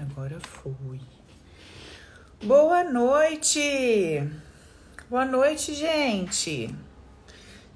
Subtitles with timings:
[0.00, 0.98] agora foi.
[2.42, 4.26] Boa noite!
[5.10, 6.74] Boa noite, gente!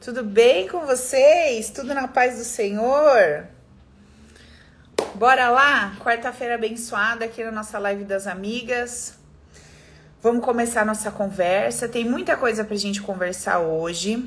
[0.00, 1.70] Tudo bem com vocês?
[1.70, 3.46] Tudo na paz do Senhor?
[5.14, 5.96] Bora lá?
[6.00, 9.18] Quarta-feira abençoada aqui na nossa live das amigas.
[10.22, 11.88] Vamos começar nossa conversa.
[11.88, 14.26] Tem muita coisa pra gente conversar hoje.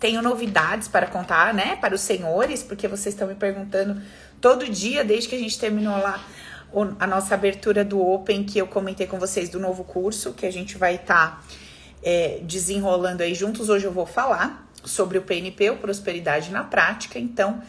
[0.00, 4.02] Tenho novidades para contar, né, para os senhores, porque vocês estão me perguntando
[4.40, 6.20] todo dia, desde que a gente terminou lá
[6.98, 10.50] a nossa abertura do Open, que eu comentei com vocês do novo curso, que a
[10.50, 11.42] gente vai estar tá,
[12.02, 13.68] é, desenrolando aí juntos.
[13.68, 17.18] Hoje eu vou falar sobre o PNP, o Prosperidade na Prática.
[17.18, 17.62] Então,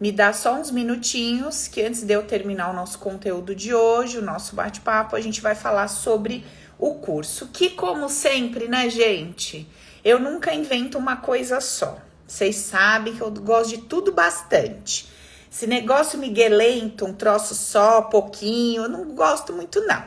[0.00, 4.18] me dá só uns minutinhos, que antes de eu terminar o nosso conteúdo de hoje,
[4.18, 6.44] o nosso bate-papo, a gente vai falar sobre
[6.78, 7.48] o curso.
[7.52, 9.68] Que, como sempre, né, gente?
[10.04, 11.98] Eu nunca invento uma coisa só.
[12.26, 15.08] Vocês sabem que eu gosto de tudo bastante.
[15.50, 20.04] Esse negócio miguelento, um troço só, pouquinho, eu não gosto muito, não.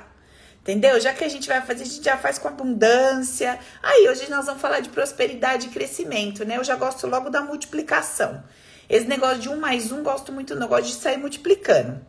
[0.61, 0.99] Entendeu?
[0.99, 3.57] Já que a gente vai fazer, a gente já faz com abundância.
[3.81, 6.57] Aí, hoje nós vamos falar de prosperidade e crescimento, né?
[6.57, 8.43] Eu já gosto logo da multiplicação.
[8.87, 11.99] Esse negócio de um mais um, gosto muito, não gosto de sair multiplicando.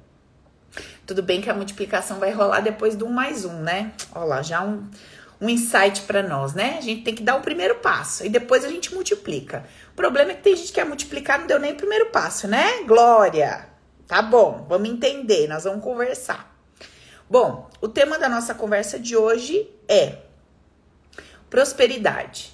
[1.06, 3.92] Tudo bem que a multiplicação vai rolar depois do um mais um, né?
[4.14, 4.88] Olha lá, já um,
[5.40, 6.76] um insight para nós, né?
[6.78, 9.64] A gente tem que dar o primeiro passo e depois a gente multiplica.
[9.92, 12.46] O problema é que tem gente que quer multiplicar, não deu nem o primeiro passo,
[12.46, 12.82] né?
[12.84, 13.68] Glória!
[14.06, 16.54] Tá bom, vamos entender, nós vamos conversar.
[17.28, 20.18] Bom, o tema da nossa conversa de hoje é
[21.48, 22.52] prosperidade,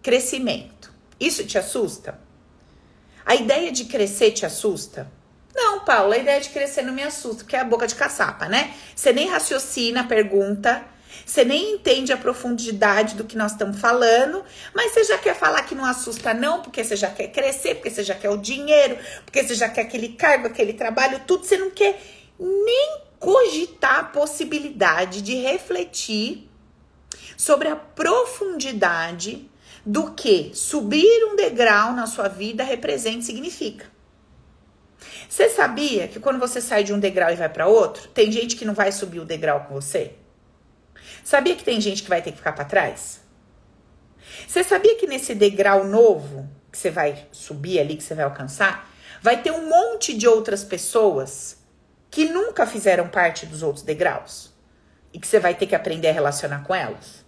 [0.00, 0.92] crescimento.
[1.18, 2.18] Isso te assusta?
[3.26, 5.10] A ideia de crescer te assusta?
[5.54, 8.48] Não, Paulo, a ideia de crescer não me assusta, porque é a boca de caçapa,
[8.48, 8.72] né?
[8.94, 10.84] Você nem raciocina a pergunta,
[11.24, 15.62] você nem entende a profundidade do que nós estamos falando, mas você já quer falar
[15.62, 18.98] que não assusta, não, porque você já quer crescer, porque você já quer o dinheiro,
[19.24, 21.44] porque você já quer aquele cargo, aquele trabalho, tudo.
[21.44, 22.00] Você não quer
[22.38, 26.48] nem cogitar a possibilidade de refletir
[27.36, 29.50] sobre a profundidade
[29.84, 33.86] do que subir um degrau na sua vida representa e significa.
[35.28, 38.56] Você sabia que quando você sai de um degrau e vai para outro, tem gente
[38.56, 40.14] que não vai subir o degrau com você?
[41.28, 43.20] Sabia que tem gente que vai ter que ficar para trás?
[44.46, 48.90] Você sabia que nesse degrau novo que você vai subir ali, que você vai alcançar,
[49.20, 51.58] vai ter um monte de outras pessoas
[52.10, 54.54] que nunca fizeram parte dos outros degraus
[55.12, 57.26] e que você vai ter que aprender a relacionar com elas?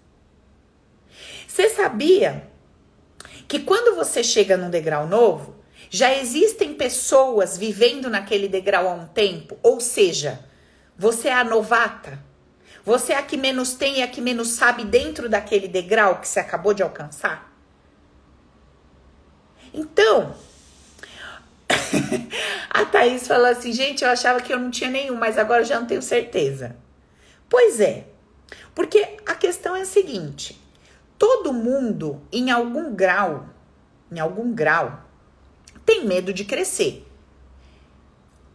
[1.47, 2.49] Você sabia
[3.47, 5.56] que quando você chega num degrau novo,
[5.91, 10.43] já existem pessoas vivendo naquele degrau há um tempo, ou seja,
[10.97, 12.30] você é a novata
[12.91, 16.27] você é a que menos tem e a que menos sabe dentro daquele degrau que
[16.27, 17.55] você acabou de alcançar?
[19.73, 20.34] Então,
[22.69, 25.78] a Thaís falou assim: gente, eu achava que eu não tinha nenhum, mas agora já
[25.78, 26.77] não tenho certeza.
[27.49, 28.09] Pois é,
[28.75, 30.61] porque a questão é a seguinte:
[31.17, 33.49] todo mundo, em algum grau,
[34.11, 35.01] em algum grau,
[35.87, 37.07] tem medo de crescer.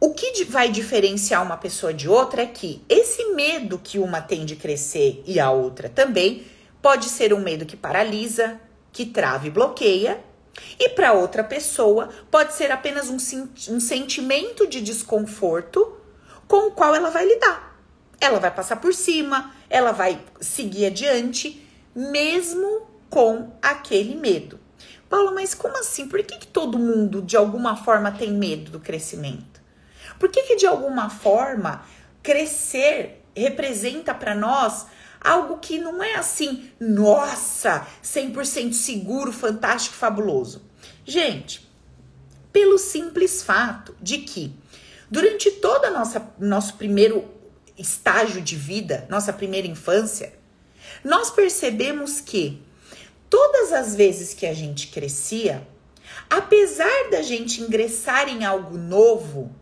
[0.05, 4.45] O que vai diferenciar uma pessoa de outra é que esse medo que uma tem
[4.45, 6.45] de crescer e a outra também
[6.79, 8.61] pode ser um medo que paralisa,
[8.91, 10.23] que trava e bloqueia,
[10.79, 13.17] e para outra pessoa pode ser apenas um,
[13.73, 15.97] um sentimento de desconforto
[16.47, 17.75] com o qual ela vai lidar.
[18.21, 24.59] Ela vai passar por cima, ela vai seguir adiante, mesmo com aquele medo.
[25.09, 26.07] Paulo, mas como assim?
[26.07, 29.64] Por que, que todo mundo de alguma forma tem medo do crescimento?
[30.19, 31.83] Por que, que de alguma forma
[32.21, 34.87] crescer representa para nós
[35.19, 40.63] algo que não é assim, nossa, 100% seguro, fantástico, fabuloso?
[41.03, 41.67] Gente,
[42.51, 44.53] pelo simples fato de que
[45.09, 47.35] durante toda a nossa nosso primeiro
[47.77, 50.33] estágio de vida, nossa primeira infância,
[51.03, 52.61] nós percebemos que
[53.29, 55.67] todas as vezes que a gente crescia,
[56.29, 59.53] apesar da gente ingressar em algo novo,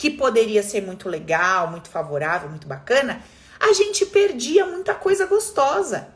[0.00, 3.22] que poderia ser muito legal, muito favorável, muito bacana,
[3.60, 6.08] a gente perdia muita coisa gostosa.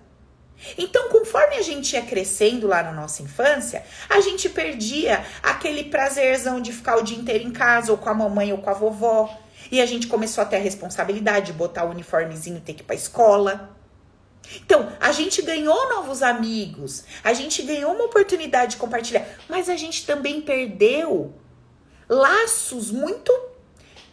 [0.78, 6.62] Então, conforme a gente ia crescendo lá na nossa infância, a gente perdia aquele prazerzão
[6.62, 9.38] de ficar o dia inteiro em casa, ou com a mamãe ou com a vovó.
[9.70, 12.80] E a gente começou a ter a responsabilidade de botar o uniformezinho e ter que
[12.80, 13.76] ir pra escola.
[14.64, 19.76] Então, a gente ganhou novos amigos, a gente ganhou uma oportunidade de compartilhar, mas a
[19.76, 21.34] gente também perdeu
[22.08, 23.30] laços muito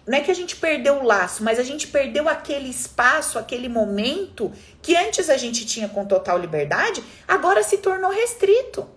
[0.06, 3.70] não é que a gente perdeu o laço, mas a gente perdeu aquele espaço, aquele
[3.70, 4.52] momento
[4.82, 8.88] que antes a gente tinha com total liberdade, agora se tornou restrito.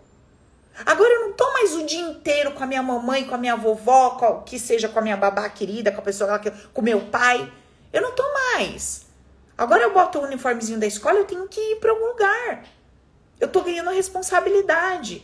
[0.85, 3.55] Agora eu não tô mais o dia inteiro com a minha mamãe, com a minha
[3.55, 7.03] vovó, com, que seja com a minha babá querida, com a pessoa que com meu
[7.03, 7.53] pai.
[7.93, 8.25] Eu não tô
[8.55, 9.07] mais.
[9.57, 12.65] Agora eu boto o uniformezinho da escola, eu tenho que ir para algum lugar.
[13.39, 15.23] Eu tô ganhando responsabilidade.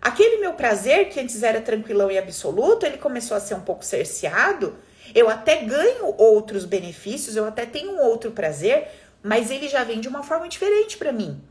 [0.00, 3.84] Aquele meu prazer, que antes era tranquilão e absoluto, ele começou a ser um pouco
[3.84, 4.78] cerceado.
[5.14, 8.88] Eu até ganho outros benefícios, eu até tenho um outro prazer,
[9.22, 11.42] mas ele já vem de uma forma diferente para mim.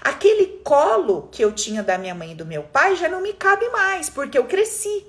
[0.00, 3.32] Aquele colo que eu tinha da minha mãe e do meu pai já não me
[3.32, 5.06] cabe mais, porque eu cresci.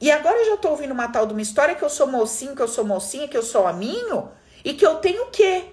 [0.00, 2.56] E agora eu já tô ouvindo uma tal de uma história que eu sou mocinho,
[2.56, 4.30] que eu sou mocinha, que eu sou aminho
[4.64, 5.66] e que eu tenho o quê?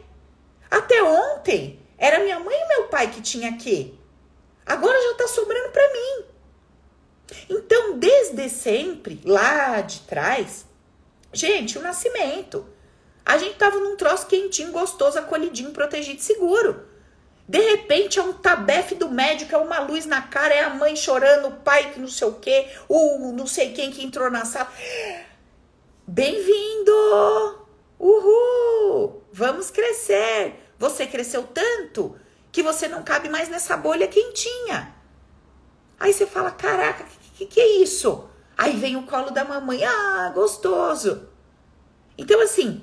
[0.69, 3.94] Até ontem era minha mãe e meu pai que tinha quê?
[4.65, 6.28] Agora já tá sobrando para mim.
[7.49, 10.65] Então, desde sempre, lá de trás,
[11.33, 12.65] gente, o nascimento.
[13.25, 16.87] A gente tava num troço quentinho, gostoso, acolhidinho, protegido, seguro.
[17.47, 20.95] De repente é um tabefe do médico, é uma luz na cara, é a mãe
[20.95, 24.45] chorando, o pai que não sei o quê, o não sei quem que entrou na
[24.45, 24.71] sala.
[26.07, 26.91] Bem-vindo!
[27.99, 29.23] Uhul!
[29.33, 30.55] Vamos crescer!
[30.77, 32.15] Você cresceu tanto
[32.51, 34.95] que você não cabe mais nessa bolha quentinha.
[35.99, 38.27] Aí você fala: caraca, que, que, que é isso?
[38.57, 41.30] Aí vem o colo da mamãe: ah, gostoso.
[42.18, 42.81] Então, assim,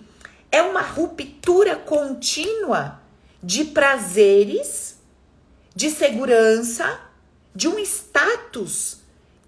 [0.51, 3.03] é uma ruptura contínua
[3.43, 4.99] de prazeres,
[5.75, 7.01] de segurança,
[7.55, 9.01] de um status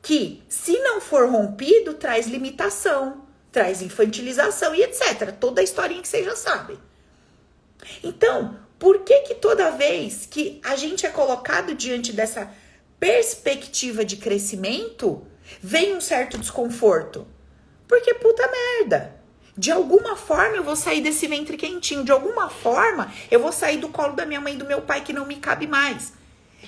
[0.02, 5.32] que, se não for rompido, traz limitação, traz infantilização e etc.
[5.40, 6.78] Toda a historinha que vocês já sabem.
[8.04, 12.52] Então, por que que toda vez que a gente é colocado diante dessa
[12.98, 15.26] perspectiva de crescimento,
[15.60, 17.26] vem um certo desconforto?
[17.86, 19.16] Porque puta merda.
[19.56, 23.78] De alguma forma eu vou sair desse ventre quentinho, de alguma forma eu vou sair
[23.78, 26.12] do colo da minha mãe e do meu pai que não me cabe mais.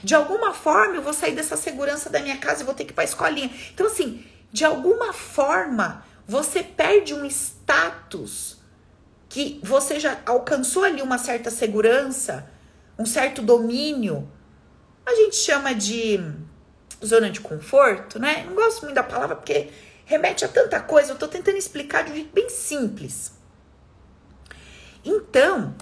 [0.02, 2.90] De alguma forma eu vou sair dessa segurança da minha casa e vou ter que
[2.90, 3.50] ir para escolinha.
[3.72, 8.58] Então assim, de alguma forma você perde um status
[9.28, 12.50] que você já alcançou ali uma certa segurança,
[12.98, 14.28] um certo domínio.
[15.05, 16.20] A gente chama de
[17.05, 18.44] zona de conforto, né?
[18.47, 19.70] Não gosto muito da palavra porque
[20.05, 21.12] remete a tanta coisa.
[21.12, 23.32] Eu tô tentando explicar de um jeito bem simples.
[25.05, 25.75] Então,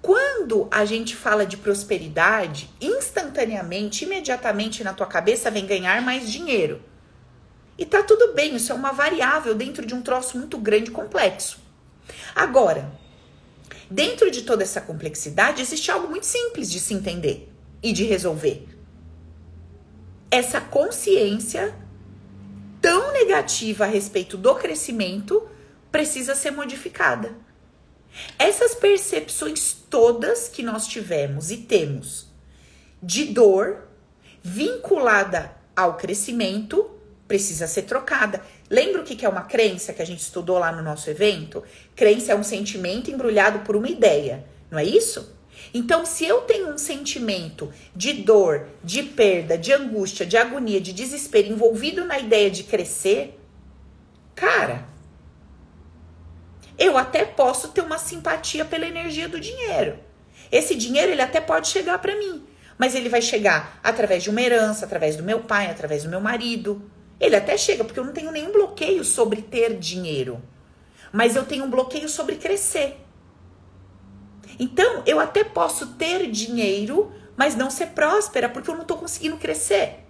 [0.00, 6.82] quando a gente fala de prosperidade, instantaneamente, imediatamente na tua cabeça vem ganhar mais dinheiro.
[7.78, 10.92] E tá tudo bem, isso é uma variável dentro de um troço muito grande e
[10.92, 11.58] complexo.
[12.34, 12.92] Agora,
[13.90, 17.51] dentro de toda essa complexidade, existe algo muito simples de se entender
[17.82, 18.68] e de resolver.
[20.30, 21.74] Essa consciência
[22.80, 25.48] tão negativa a respeito do crescimento
[25.90, 27.34] precisa ser modificada.
[28.38, 32.30] Essas percepções todas que nós tivemos e temos
[33.02, 33.88] de dor
[34.42, 36.90] vinculada ao crescimento
[37.26, 38.42] precisa ser trocada.
[38.68, 41.62] Lembra o que é uma crença que a gente estudou lá no nosso evento?
[41.96, 45.31] Crença é um sentimento embrulhado por uma ideia, não é isso?
[45.74, 50.92] Então, se eu tenho um sentimento de dor, de perda, de angústia, de agonia, de
[50.92, 53.38] desespero envolvido na ideia de crescer,
[54.34, 54.86] cara,
[56.78, 59.98] eu até posso ter uma simpatia pela energia do dinheiro.
[60.50, 62.44] Esse dinheiro ele até pode chegar para mim,
[62.76, 66.20] mas ele vai chegar através de uma herança, através do meu pai, através do meu
[66.20, 66.90] marido.
[67.18, 70.42] Ele até chega, porque eu não tenho nenhum bloqueio sobre ter dinheiro.
[71.12, 72.96] Mas eu tenho um bloqueio sobre crescer.
[74.58, 79.36] Então, eu até posso ter dinheiro, mas não ser próspera, porque eu não estou conseguindo
[79.36, 80.02] crescer.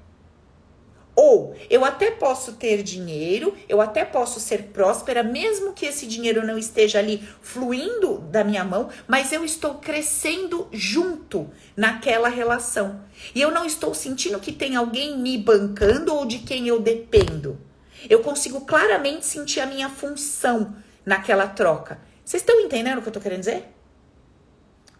[1.14, 6.46] Ou eu até posso ter dinheiro, eu até posso ser próspera, mesmo que esse dinheiro
[6.46, 13.02] não esteja ali fluindo da minha mão, mas eu estou crescendo junto naquela relação.
[13.34, 17.60] E eu não estou sentindo que tem alguém me bancando ou de quem eu dependo.
[18.08, 22.00] Eu consigo claramente sentir a minha função naquela troca.
[22.24, 23.68] Vocês estão entendendo o que eu estou querendo dizer?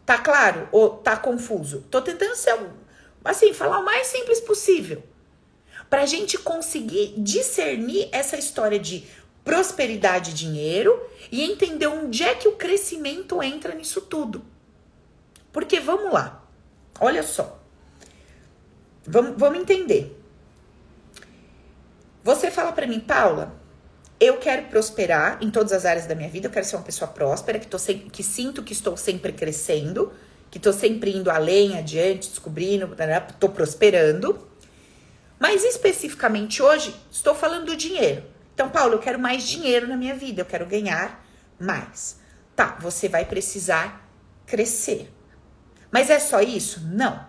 [0.04, 1.84] Tá claro ou tá confuso?
[1.90, 2.58] Tô tentando ser
[3.24, 5.02] assim, falar o mais simples possível
[5.88, 9.06] para a gente conseguir discernir essa história de
[9.44, 10.98] prosperidade e dinheiro
[11.30, 14.42] e entender onde é que o crescimento entra nisso tudo.
[15.52, 16.42] Porque vamos lá,
[16.98, 17.60] olha só,
[19.04, 20.18] vamos, vamos entender.
[22.24, 23.60] Você fala para mim, Paula,
[24.22, 27.10] eu quero prosperar em todas as áreas da minha vida, eu quero ser uma pessoa
[27.10, 30.12] próspera, que, tô sem, que sinto que estou sempre crescendo,
[30.50, 32.94] que estou sempre indo além, adiante, descobrindo,
[33.28, 34.46] estou prosperando.
[35.40, 38.22] Mas especificamente hoje, estou falando do dinheiro.
[38.54, 41.26] Então, Paulo, eu quero mais dinheiro na minha vida, eu quero ganhar
[41.58, 42.20] mais.
[42.54, 44.08] Tá, você vai precisar
[44.46, 45.10] crescer.
[45.90, 46.80] Mas é só isso?
[46.86, 47.26] Não.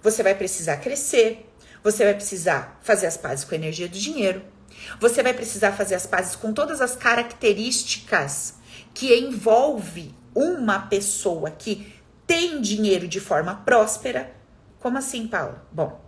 [0.00, 1.50] Você vai precisar crescer,
[1.82, 4.53] você vai precisar fazer as pazes com a energia do dinheiro,
[5.00, 8.54] Você vai precisar fazer as pazes com todas as características
[8.92, 11.92] que envolve uma pessoa que
[12.26, 14.34] tem dinheiro de forma próspera.
[14.80, 15.66] Como assim, Paula?
[15.70, 16.00] Bom,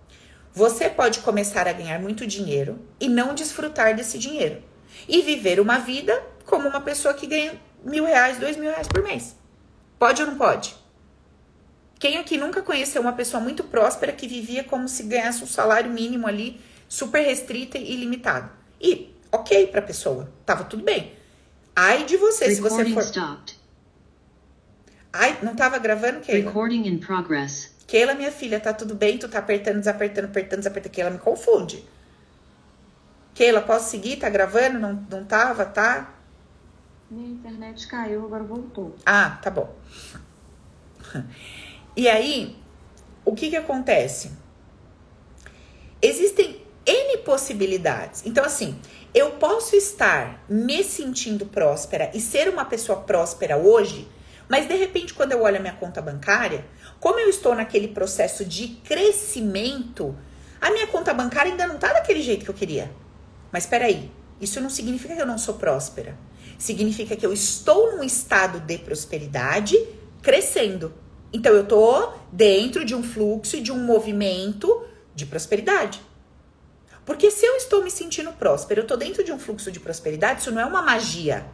[0.53, 4.63] você pode começar a ganhar muito dinheiro e não desfrutar desse dinheiro.
[5.09, 9.03] E viver uma vida como uma pessoa que ganha mil reais, dois mil reais por
[9.03, 9.37] mês.
[9.99, 10.75] Pode ou não pode?
[11.99, 15.91] Quem aqui nunca conheceu uma pessoa muito próspera que vivia como se ganhasse um salário
[15.91, 18.51] mínimo ali, super restrito e ilimitado?
[18.81, 21.15] E ok pra pessoa, tava tudo bem.
[21.75, 23.03] Ai de você, se você for.
[23.03, 23.59] Stopped.
[25.13, 26.49] Ai, não tava gravando, Keila?
[26.49, 27.75] Recording in progress.
[27.87, 29.17] Keila, minha filha, tá tudo bem?
[29.17, 30.93] Tu tá apertando, desapertando, apertando, desapertando.
[30.93, 31.85] Keila me confunde.
[33.35, 34.17] Keila, posso seguir?
[34.17, 34.79] Tá gravando?
[34.79, 36.15] Não, não tava, tá?
[37.11, 38.97] Minha internet caiu, agora voltou.
[39.07, 39.75] Ah, tá bom.
[41.97, 42.57] E aí,
[43.25, 44.33] o que que acontece?
[46.03, 48.23] Existem N possibilidades.
[48.25, 48.79] Então, assim,
[49.13, 54.09] eu posso estar me sentindo próspera e ser uma pessoa próspera hoje,
[54.49, 56.65] mas de repente, quando eu olho a minha conta bancária,
[57.01, 60.17] como eu estou naquele processo de crescimento,
[60.61, 62.91] a minha conta bancária ainda não tá daquele jeito que eu queria.
[63.51, 66.17] Mas peraí, isso não significa que eu não sou próspera.
[66.59, 69.77] Significa que eu estou num estado de prosperidade
[70.23, 70.95] crescendo.
[71.33, 76.01] Então eu tô dentro de um fluxo e de um movimento de prosperidade.
[77.07, 80.41] Porque se eu estou me sentindo próspero, eu tô dentro de um fluxo de prosperidade,
[80.41, 81.47] isso não é uma magia.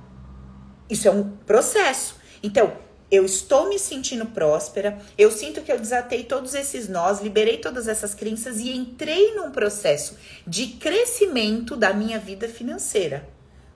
[0.88, 2.16] Isso é um processo.
[2.42, 2.72] Então,
[3.10, 7.86] eu estou me sentindo próspera, eu sinto que eu desatei todos esses nós, liberei todas
[7.86, 10.16] essas crenças e entrei num processo
[10.46, 13.28] de crescimento da minha vida financeira.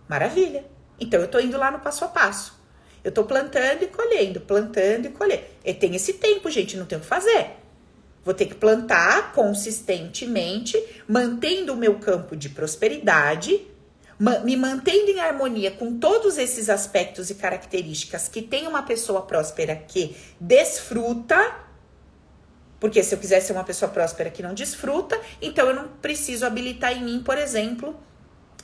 [0.09, 0.65] Maravilha.
[0.99, 2.59] Então eu tô indo lá no passo a passo.
[3.05, 5.45] Eu tô plantando e colhendo, plantando e colhendo.
[5.63, 7.51] E tem esse tempo, gente, não tem o que fazer.
[8.27, 13.65] Vou ter que plantar consistentemente, mantendo o meu campo de prosperidade,
[14.43, 19.77] me mantendo em harmonia com todos esses aspectos e características que tem uma pessoa próspera
[19.77, 21.55] que desfruta.
[22.81, 26.45] Porque se eu quiser ser uma pessoa próspera que não desfruta, então eu não preciso
[26.45, 27.95] habilitar em mim, por exemplo,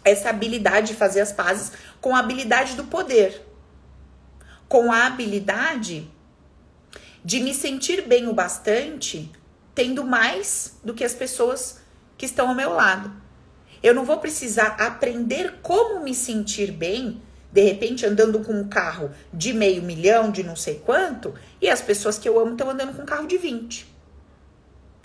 [0.05, 3.47] essa habilidade de fazer as pazes com a habilidade do poder.
[4.69, 6.11] Com a habilidade
[7.25, 9.31] de me sentir bem o bastante,
[9.75, 11.79] tendo mais do que as pessoas
[12.17, 13.13] que estão ao meu lado.
[13.83, 19.11] Eu não vou precisar aprender como me sentir bem, de repente andando com um carro
[19.33, 22.95] de meio milhão, de não sei quanto, e as pessoas que eu amo estão andando
[22.95, 23.93] com um carro de 20.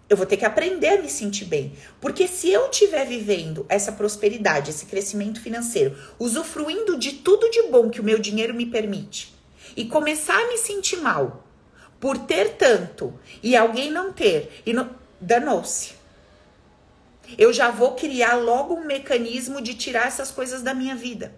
[0.09, 1.73] Eu vou ter que aprender a me sentir bem.
[1.99, 7.89] Porque se eu estiver vivendo essa prosperidade, esse crescimento financeiro, usufruindo de tudo de bom
[7.89, 9.35] que o meu dinheiro me permite,
[9.75, 11.46] e começar a me sentir mal
[11.99, 14.89] por ter tanto e alguém não ter, e não...
[15.19, 15.97] danou-se
[17.35, 21.33] eu já vou criar logo um mecanismo de tirar essas coisas da minha vida.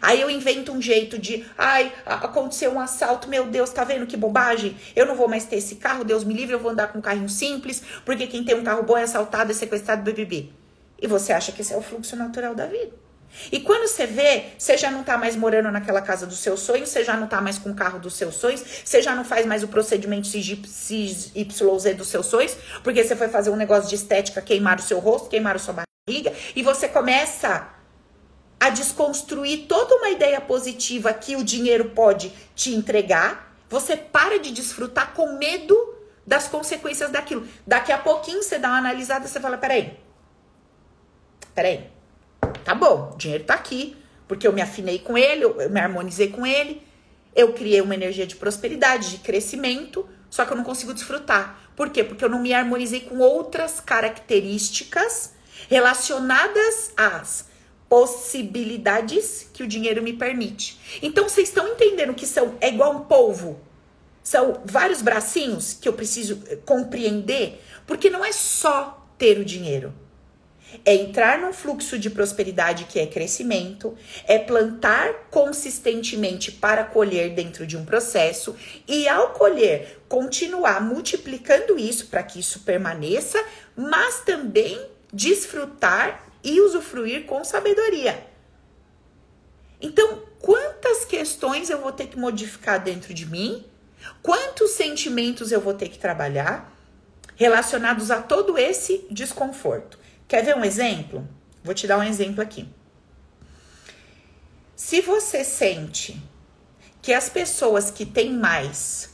[0.00, 4.16] Aí eu invento um jeito de, ai, aconteceu um assalto, meu Deus, tá vendo que
[4.16, 4.76] bobagem?
[4.96, 7.02] Eu não vou mais ter esse carro, Deus me livre, eu vou andar com um
[7.02, 10.50] carrinho simples, porque quem tem um carro bom é assaltado, é sequestrado, BBB.
[11.00, 13.01] E você acha que esse é o fluxo natural da vida.
[13.50, 16.88] E quando você vê, você já não tá mais morando naquela casa dos seus sonhos,
[16.88, 19.46] você já não tá mais com o carro dos seus sonhos, você já não faz
[19.46, 21.32] mais o procedimento XYZ
[21.96, 25.28] dos seus sonhos, porque você foi fazer um negócio de estética, queimar o seu rosto,
[25.28, 27.68] queimar a sua barriga, e você começa
[28.60, 33.52] a desconstruir toda uma ideia positiva que o dinheiro pode te entregar.
[33.68, 37.48] Você para de desfrutar com medo das consequências daquilo.
[37.66, 39.98] Daqui a pouquinho você dá uma analisada, você fala: peraí,
[41.54, 41.90] peraí
[42.64, 43.96] Tá bom, o dinheiro tá aqui,
[44.28, 46.82] porque eu me afinei com ele, eu me harmonizei com ele,
[47.34, 51.70] eu criei uma energia de prosperidade, de crescimento, só que eu não consigo desfrutar.
[51.76, 52.04] Por quê?
[52.04, 55.32] Porque eu não me harmonizei com outras características
[55.68, 57.46] relacionadas às
[57.88, 60.80] possibilidades que o dinheiro me permite.
[61.02, 63.60] Então vocês estão entendendo que são é igual um polvo.
[64.22, 69.92] São vários bracinhos que eu preciso eh, compreender, porque não é só ter o dinheiro.
[70.84, 77.66] É entrar num fluxo de prosperidade que é crescimento, é plantar consistentemente para colher dentro
[77.66, 78.56] de um processo
[78.88, 83.42] e ao colher, continuar multiplicando isso para que isso permaneça,
[83.76, 84.80] mas também
[85.12, 88.26] desfrutar e usufruir com sabedoria.
[89.80, 93.64] Então, quantas questões eu vou ter que modificar dentro de mim?
[94.22, 96.72] Quantos sentimentos eu vou ter que trabalhar
[97.36, 100.01] relacionados a todo esse desconforto?
[100.28, 101.28] Quer ver um exemplo?
[101.62, 102.68] Vou te dar um exemplo aqui.
[104.74, 106.20] Se você sente
[107.00, 109.10] que as pessoas que têm mais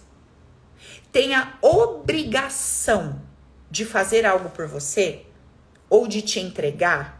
[1.11, 3.21] têm a obrigação
[3.71, 5.27] de fazer algo por você
[5.88, 7.19] ou de te entregar,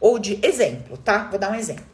[0.00, 1.24] Ou de exemplo, tá?
[1.24, 1.84] Vou dar um exemplo.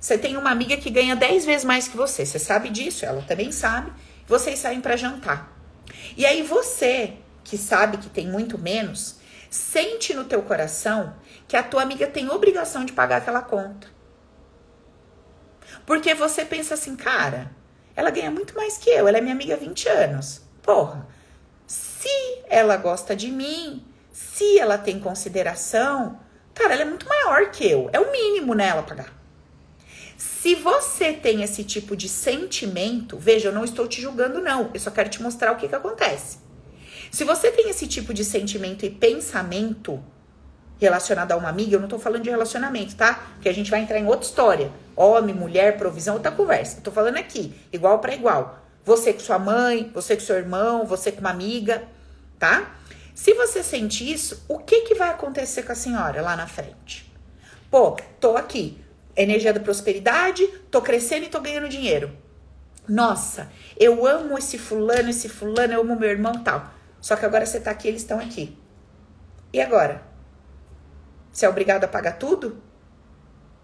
[0.00, 2.24] Você tem uma amiga que ganha 10 vezes mais que você.
[2.24, 3.92] Você sabe disso, ela também sabe.
[4.26, 5.52] Vocês saem para jantar.
[6.16, 9.16] E aí você, que sabe que tem muito menos,
[9.52, 11.14] sente no teu coração
[11.46, 13.86] que a tua amiga tem obrigação de pagar aquela conta.
[15.84, 17.50] Porque você pensa assim, cara,
[17.94, 20.40] ela ganha muito mais que eu, ela é minha amiga há 20 anos.
[20.62, 21.06] Porra,
[21.66, 22.08] se
[22.48, 26.18] ela gosta de mim, se ela tem consideração,
[26.54, 27.90] cara, ela é muito maior que eu.
[27.92, 29.12] É o mínimo nela pagar.
[30.16, 34.70] Se você tem esse tipo de sentimento, veja, eu não estou te julgando, não.
[34.72, 36.38] Eu só quero te mostrar o que, que acontece.
[37.12, 40.02] Se você tem esse tipo de sentimento e pensamento
[40.80, 43.32] relacionado a uma amiga, eu não tô falando de relacionamento, tá?
[43.34, 44.72] Porque a gente vai entrar em outra história.
[44.96, 46.78] Homem, mulher, provisão, outra conversa.
[46.78, 48.58] Eu tô falando aqui, igual para igual.
[48.82, 51.84] Você com sua mãe, você com seu irmão, você com uma amiga,
[52.38, 52.76] tá?
[53.14, 57.12] Se você sente isso, o que que vai acontecer com a senhora lá na frente?
[57.70, 58.82] Pô, tô aqui,
[59.14, 62.10] energia da prosperidade, tô crescendo e tô ganhando dinheiro.
[62.88, 66.80] Nossa, eu amo esse fulano, esse fulano, eu amo meu irmão tal.
[67.02, 68.56] Só que agora você tá aqui, eles estão aqui.
[69.52, 70.02] E agora?
[71.32, 72.62] Você é obrigado a pagar tudo?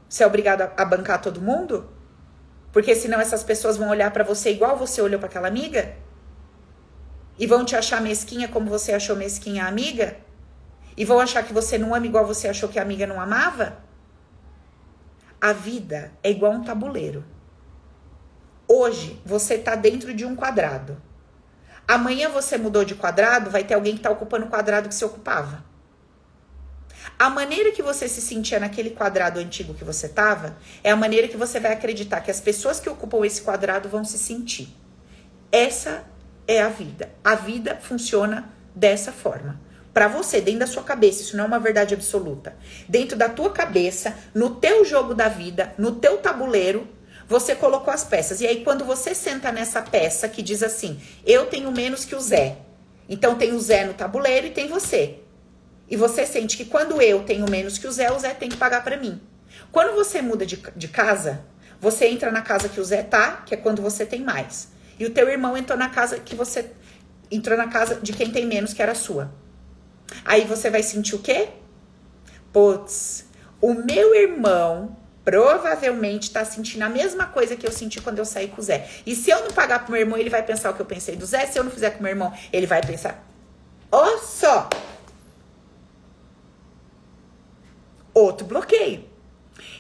[0.09, 1.89] Você é obrigado a, bancar todo mundo?
[2.73, 5.95] Porque senão essas pessoas vão olhar para você igual você olhou para aquela amiga?
[7.39, 10.17] E vão te achar mesquinha como você achou mesquinha a amiga?
[10.97, 13.79] E vão achar que você não ama igual você achou que a amiga não amava?
[15.41, 17.25] A vida é igual um tabuleiro.
[18.67, 21.01] Hoje você tá dentro de um quadrado.
[21.89, 25.07] Amanhã você mudou de quadrado, vai ter alguém que tá ocupando o quadrado que você
[25.07, 25.65] ocupava.
[27.19, 31.27] A maneira que você se sentia naquele quadrado antigo que você estava é a maneira
[31.27, 34.69] que você vai acreditar que as pessoas que ocupam esse quadrado vão se sentir.
[35.51, 36.05] Essa
[36.47, 37.11] é a vida.
[37.25, 39.59] A vida funciona dessa forma.
[39.95, 42.55] Para você, dentro da sua cabeça, isso não é uma verdade absoluta.
[42.87, 46.87] Dentro da tua cabeça, no teu jogo da vida, no teu tabuleiro,
[47.29, 48.41] você colocou as peças.
[48.41, 52.21] E aí, quando você senta nessa peça que diz assim: Eu tenho menos que o
[52.21, 52.57] Zé.
[53.09, 55.21] Então, tem o Zé no tabuleiro e tem você.
[55.89, 58.57] E você sente que quando eu tenho menos que o Zé, o Zé tem que
[58.57, 59.21] pagar para mim.
[59.71, 61.45] Quando você muda de, de casa,
[61.81, 64.69] você entra na casa que o Zé tá, que é quando você tem mais.
[64.99, 66.71] E o teu irmão entrou na casa que você
[67.31, 69.33] entrou na casa de quem tem menos, que era sua.
[70.25, 71.49] Aí você vai sentir o quê?
[72.53, 73.27] Putz,
[73.61, 74.97] o meu irmão
[75.29, 78.89] provavelmente tá sentindo a mesma coisa que eu senti quando eu saí com o Zé.
[79.05, 81.17] E se eu não pagar pro meu irmão, ele vai pensar o que eu pensei
[81.17, 81.45] do Zé.
[81.45, 83.23] Se eu não fizer com o meu irmão, ele vai pensar.
[83.93, 84.71] Ó só!
[88.15, 89.05] outro bloqueio.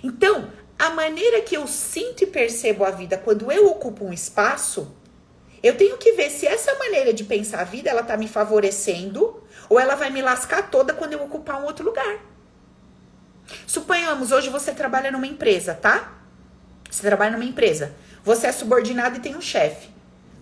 [0.05, 4.95] Então, a maneira que eu sinto e percebo a vida quando eu ocupo um espaço,
[5.63, 9.43] eu tenho que ver se essa maneira de pensar a vida ela tá me favorecendo
[9.69, 12.38] ou ela vai me lascar toda quando eu ocupar um outro lugar.
[13.67, 16.19] Suponhamos, hoje você trabalha numa empresa, tá?
[16.91, 17.95] Você trabalha numa empresa.
[18.25, 19.89] Você é subordinado e tem um chefe.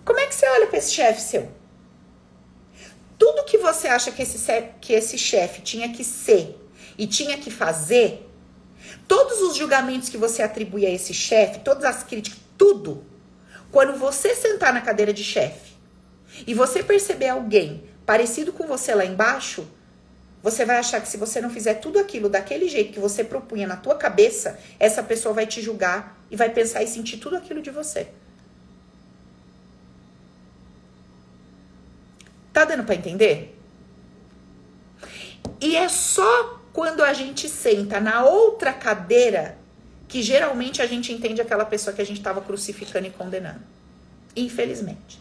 [0.05, 1.51] Como é que você olha para esse chefe seu?
[3.19, 6.57] Tudo que você acha que esse, que esse chefe tinha que ser
[6.99, 8.29] e tinha que fazer,
[9.09, 13.05] todos os julgamentos que você atribui a esse chefe, todas as críticas, tudo,
[13.71, 15.75] quando você sentar na cadeira de chefe
[16.47, 19.67] e você perceber alguém parecido com você lá embaixo,
[20.47, 23.67] você vai achar que se você não fizer tudo aquilo daquele jeito que você propunha
[23.67, 27.61] na tua cabeça, essa pessoa vai te julgar e vai pensar e sentir tudo aquilo
[27.61, 28.07] de você.
[32.53, 33.59] Tá dando para entender?
[35.61, 39.59] E é só quando a gente senta na outra cadeira,
[40.07, 43.63] que geralmente a gente entende aquela pessoa que a gente estava crucificando e condenando.
[44.37, 45.21] Infelizmente.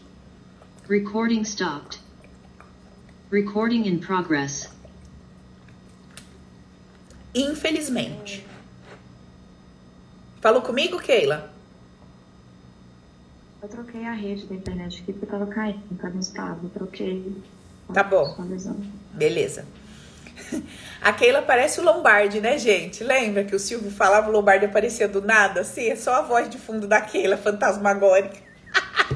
[0.88, 1.98] Recording stopped.
[3.32, 4.75] Recording in progress.
[7.36, 8.46] Infelizmente.
[10.40, 11.52] Falou comigo, Keila?
[13.62, 16.70] Eu troquei a rede da internet aqui porque tava caindo, tava instável.
[16.70, 17.36] Troquei.
[17.92, 18.34] Tá bom.
[19.12, 19.66] Beleza.
[21.02, 23.04] A Keila parece o Lombardi, né, gente?
[23.04, 25.60] Lembra que o Silvio falava o Lombardi aparecia do nada?
[25.60, 28.38] Assim, é só a voz de fundo da Keila, fantasmagórica.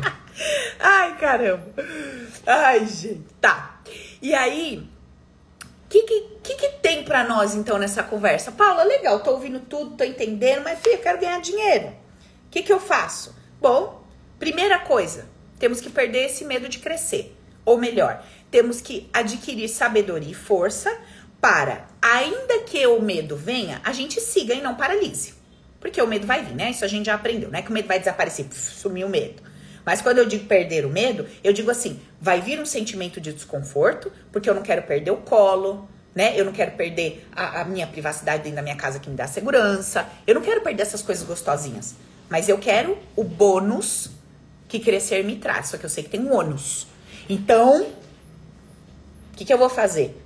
[0.78, 1.66] Ai, caramba.
[2.46, 3.24] Ai, gente.
[3.40, 3.80] Tá.
[4.20, 4.88] E aí,
[5.62, 6.20] o que, que,
[6.57, 8.53] que, tem para nós, então, nessa conversa?
[8.53, 11.89] Paula, legal, tô ouvindo tudo, tô entendendo, mas, filha, eu quero ganhar dinheiro.
[11.89, 13.35] O que, que eu faço?
[13.61, 14.03] Bom,
[14.39, 15.27] primeira coisa,
[15.59, 17.37] temos que perder esse medo de crescer.
[17.65, 20.97] Ou melhor, temos que adquirir sabedoria e força
[21.41, 25.35] para, ainda que o medo venha, a gente siga e não paralise.
[25.79, 26.71] Porque o medo vai vir, né?
[26.71, 29.43] Isso a gente já aprendeu, não é que o medo vai desaparecer, sumiu o medo.
[29.85, 33.33] Mas quando eu digo perder o medo, eu digo assim: vai vir um sentimento de
[33.33, 36.38] desconforto, porque eu não quero perder o colo, né?
[36.38, 39.27] Eu não quero perder a, a, minha privacidade dentro da minha casa que me dá
[39.27, 40.09] segurança.
[40.27, 41.94] Eu não quero perder essas coisas gostosinhas.
[42.29, 44.11] Mas eu quero o bônus
[44.68, 45.68] que crescer me traz.
[45.68, 46.87] Só que eu sei que tem um ônus.
[47.29, 50.20] Então, o que, que eu vou fazer?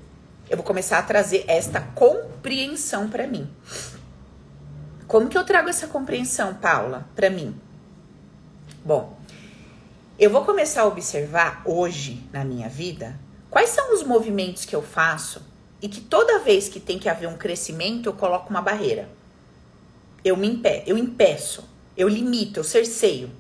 [0.49, 3.49] Eu vou começar a trazer esta compreensão para mim.
[5.07, 7.55] Como que eu trago essa compreensão, Paula, para mim?
[8.85, 9.17] Bom,
[10.19, 13.19] eu vou começar a observar hoje na minha vida
[13.51, 15.43] quais são os movimentos que eu faço
[15.85, 19.07] e que toda vez que tem que haver um crescimento, eu coloco uma barreira.
[20.25, 23.31] Eu me impe eu impeço, eu limito, eu cerceio.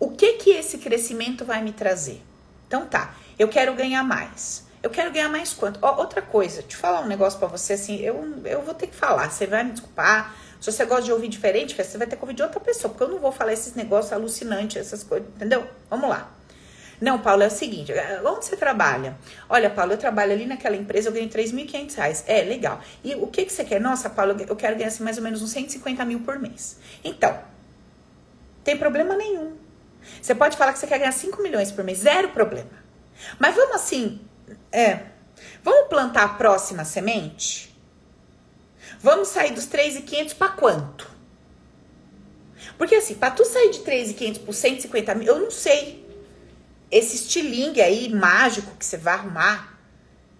[0.00, 2.20] O que que esse crescimento vai me trazer?
[2.66, 4.66] Então tá, eu quero ganhar mais.
[4.82, 5.78] Eu quero ganhar mais quanto?
[5.82, 8.96] Ó, outra coisa, te falar um negócio para você assim, eu, eu vou ter que
[8.96, 10.34] falar, você vai me desculpar.
[10.60, 13.04] Se você gosta de ouvir diferente, você vai ter que ouvir de outra pessoa, porque
[13.04, 15.64] eu não vou falar esses negócios alucinantes, essas coisas, entendeu?
[15.88, 16.28] Vamos lá.
[17.02, 19.18] Não, Paulo, é o seguinte, é, onde você trabalha?
[19.48, 22.24] Olha, Paulo, eu trabalho ali naquela empresa, eu ganho 3.500 reais.
[22.28, 22.80] É, legal.
[23.02, 23.80] E o que, que você quer?
[23.80, 26.78] Nossa, Paulo, eu quero ganhar assim, mais ou menos uns 150 mil por mês.
[27.02, 27.36] Então,
[28.62, 29.56] tem problema nenhum.
[30.20, 32.70] Você pode falar que você quer ganhar 5 milhões por mês, zero problema.
[33.36, 34.20] Mas vamos assim,
[34.70, 35.00] é,
[35.64, 37.76] vamos plantar a próxima semente?
[39.00, 41.10] Vamos sair dos 3.500 para quanto?
[42.78, 46.01] Porque assim, para tu sair de 3.500 por 150 mil, eu não sei
[46.92, 49.78] esse estilingue aí mágico que você vai arrumar.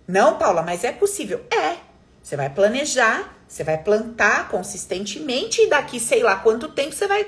[0.07, 1.41] Não, Paula, mas é possível.
[1.51, 1.79] É.
[2.23, 7.27] Você vai planejar, você vai plantar consistentemente e daqui sei lá quanto tempo você vai,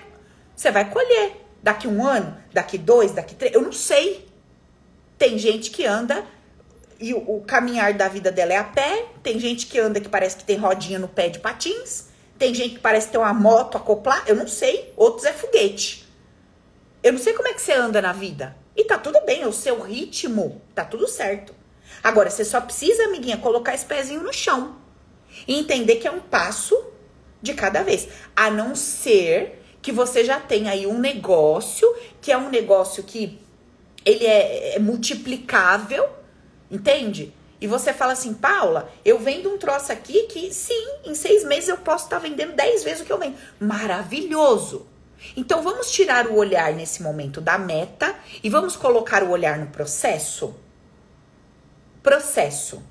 [0.54, 1.40] você vai colher.
[1.62, 4.28] Daqui um ano, daqui dois, daqui três, eu não sei.
[5.16, 6.22] Tem gente que anda
[7.00, 9.06] e o, o caminhar da vida dela é a pé.
[9.22, 12.08] Tem gente que anda que parece que tem rodinha no pé de patins.
[12.38, 14.22] Tem gente que parece ter uma moto acoplar.
[14.26, 14.92] Eu não sei.
[14.94, 16.06] Outros é foguete.
[17.02, 18.54] Eu não sei como é que você anda na vida.
[18.76, 21.54] E tá tudo bem, o seu ritmo, tá tudo certo.
[22.02, 24.76] Agora, você só precisa, amiguinha, colocar esse pezinho no chão.
[25.46, 26.76] E entender que é um passo
[27.40, 28.08] de cada vez.
[28.34, 31.86] A não ser que você já tenha aí um negócio,
[32.20, 33.38] que é um negócio que
[34.04, 36.08] ele é, é multiplicável,
[36.70, 37.32] entende?
[37.60, 41.68] E você fala assim, Paula, eu vendo um troço aqui que sim, em seis meses
[41.68, 43.36] eu posso estar tá vendendo dez vezes o que eu vendo.
[43.60, 44.86] Maravilhoso!
[45.36, 49.66] Então vamos tirar o olhar nesse momento da meta e vamos colocar o olhar no
[49.68, 50.54] processo.
[52.02, 52.82] Processo.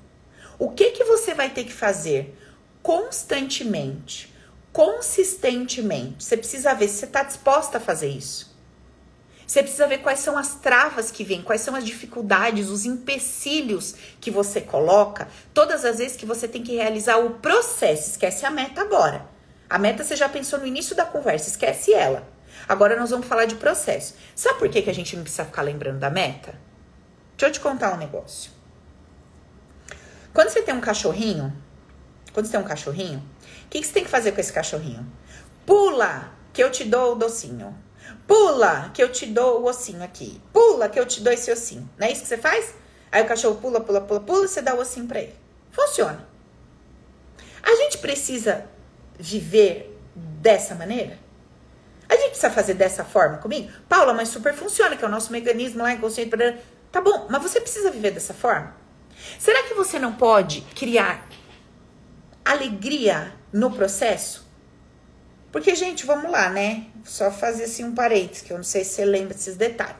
[0.58, 2.38] O que que você vai ter que fazer
[2.82, 4.32] constantemente,
[4.72, 6.24] consistentemente?
[6.24, 8.54] Você precisa ver se você está disposta a fazer isso.
[9.46, 13.94] Você precisa ver quais são as travas que vêm, quais são as dificuldades, os empecilhos
[14.20, 18.10] que você coloca todas as vezes que você tem que realizar o processo.
[18.10, 19.33] Esquece a meta agora.
[19.74, 22.22] A meta você já pensou no início da conversa, esquece ela.
[22.68, 24.14] Agora nós vamos falar de processo.
[24.32, 26.54] Sabe por que, que a gente não precisa ficar lembrando da meta?
[27.36, 28.52] Deixa eu te contar um negócio.
[30.32, 31.52] Quando você tem um cachorrinho,
[32.32, 35.12] quando você tem um cachorrinho, o que, que você tem que fazer com esse cachorrinho?
[35.66, 37.76] Pula, que eu te dou o docinho.
[38.28, 40.40] Pula, que eu te dou o ossinho aqui.
[40.52, 41.90] Pula, que eu te dou esse ossinho.
[41.98, 42.74] Não é isso que você faz?
[43.10, 45.34] Aí o cachorro pula, pula, pula, pula e você dá o ossinho pra ele.
[45.72, 46.24] Funciona.
[47.60, 48.72] A gente precisa
[49.18, 51.18] viver dessa maneira?
[52.08, 53.72] A gente precisa fazer dessa forma comigo?
[53.88, 56.30] Paula, mas super funciona, que é o nosso mecanismo lá inconsciente.
[56.92, 58.74] Tá bom, mas você precisa viver dessa forma?
[59.38, 61.26] Será que você não pode criar
[62.44, 64.44] alegria no processo?
[65.50, 66.86] Porque, gente, vamos lá, né?
[67.04, 69.96] Só fazer assim um parênteses, que eu não sei se você lembra desses detalhes.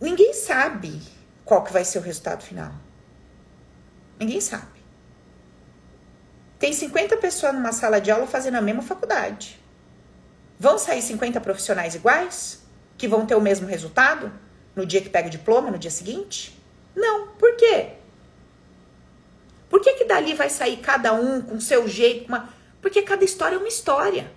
[0.00, 1.00] Ninguém sabe
[1.44, 2.72] qual que vai ser o resultado final.
[4.18, 4.81] Ninguém sabe.
[6.62, 9.60] Tem 50 pessoas numa sala de aula fazendo a mesma faculdade.
[10.60, 12.62] Vão sair 50 profissionais iguais?
[12.96, 14.32] Que vão ter o mesmo resultado?
[14.76, 16.56] No dia que pega o diploma, no dia seguinte?
[16.94, 17.26] Não.
[17.36, 17.94] Por quê?
[19.68, 22.28] Por que, que dali vai sair cada um com seu jeito?
[22.28, 22.48] Uma...
[22.80, 24.30] Porque cada história é uma história.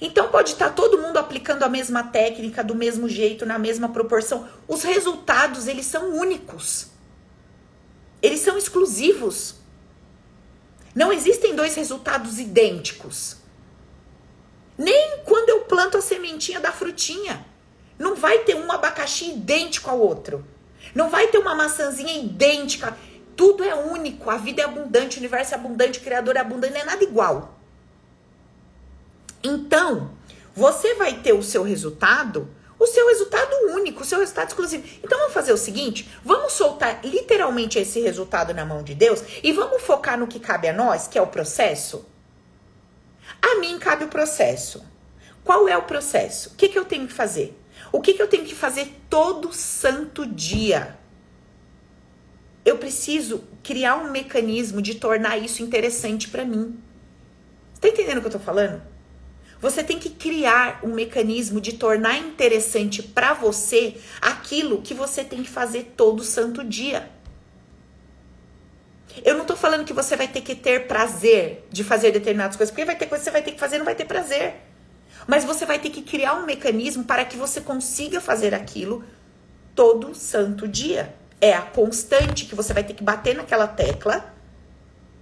[0.00, 4.48] Então pode estar todo mundo aplicando a mesma técnica, do mesmo jeito, na mesma proporção.
[4.68, 6.86] Os resultados, eles são únicos.
[8.22, 9.65] Eles são exclusivos.
[10.96, 13.36] Não existem dois resultados idênticos.
[14.78, 17.44] Nem quando eu planto a sementinha da frutinha.
[17.98, 20.42] Não vai ter um abacaxi idêntico ao outro.
[20.94, 22.96] Não vai ter uma maçãzinha idêntica.
[23.36, 24.30] Tudo é único.
[24.30, 27.04] A vida é abundante, o universo é abundante, o Criador é abundante, não é nada
[27.04, 27.58] igual.
[29.42, 30.12] Então,
[30.54, 32.48] você vai ter o seu resultado
[32.78, 34.84] o seu resultado único, o seu resultado exclusivo.
[35.02, 39.52] Então vamos fazer o seguinte: vamos soltar literalmente esse resultado na mão de Deus e
[39.52, 42.06] vamos focar no que cabe a nós, que é o processo.
[43.40, 44.84] A mim cabe o processo.
[45.44, 46.50] Qual é o processo?
[46.50, 47.58] O que, que eu tenho que fazer?
[47.92, 50.98] O que, que eu tenho que fazer todo santo dia?
[52.64, 56.82] Eu preciso criar um mecanismo de tornar isso interessante para mim.
[57.80, 58.82] Tá entendendo o que eu tô falando?
[59.66, 65.42] Você tem que criar um mecanismo de tornar interessante para você aquilo que você tem
[65.42, 67.10] que fazer todo santo dia.
[69.24, 72.70] Eu não tô falando que você vai ter que ter prazer de fazer determinadas coisas,
[72.70, 74.54] porque vai ter coisas que você vai ter que fazer não vai ter prazer.
[75.26, 79.04] Mas você vai ter que criar um mecanismo para que você consiga fazer aquilo
[79.74, 81.12] todo santo dia.
[81.40, 84.32] É a constante que você vai ter que bater naquela tecla.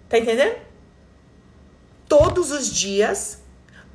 [0.06, 0.58] Tá entendendo?
[2.06, 3.42] Todos os dias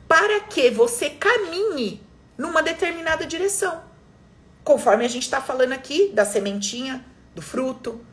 [0.09, 2.03] para que você caminhe
[2.35, 3.83] numa determinada direção.
[4.63, 8.03] Conforme a gente está falando aqui da sementinha, do fruto,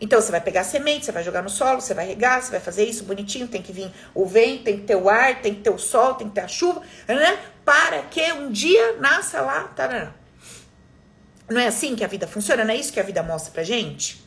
[0.00, 2.52] então você vai pegar a semente, você vai jogar no solo, você vai regar, você
[2.52, 5.52] vai fazer isso bonitinho, tem que vir o vento, tem que ter o ar, tem
[5.52, 7.38] que ter o sol, tem que ter a chuva, né?
[7.64, 10.14] Para que um dia nasça lá, tarará.
[11.48, 12.64] Não é assim que a vida funciona?
[12.64, 14.24] Não é isso que a vida mostra pra gente?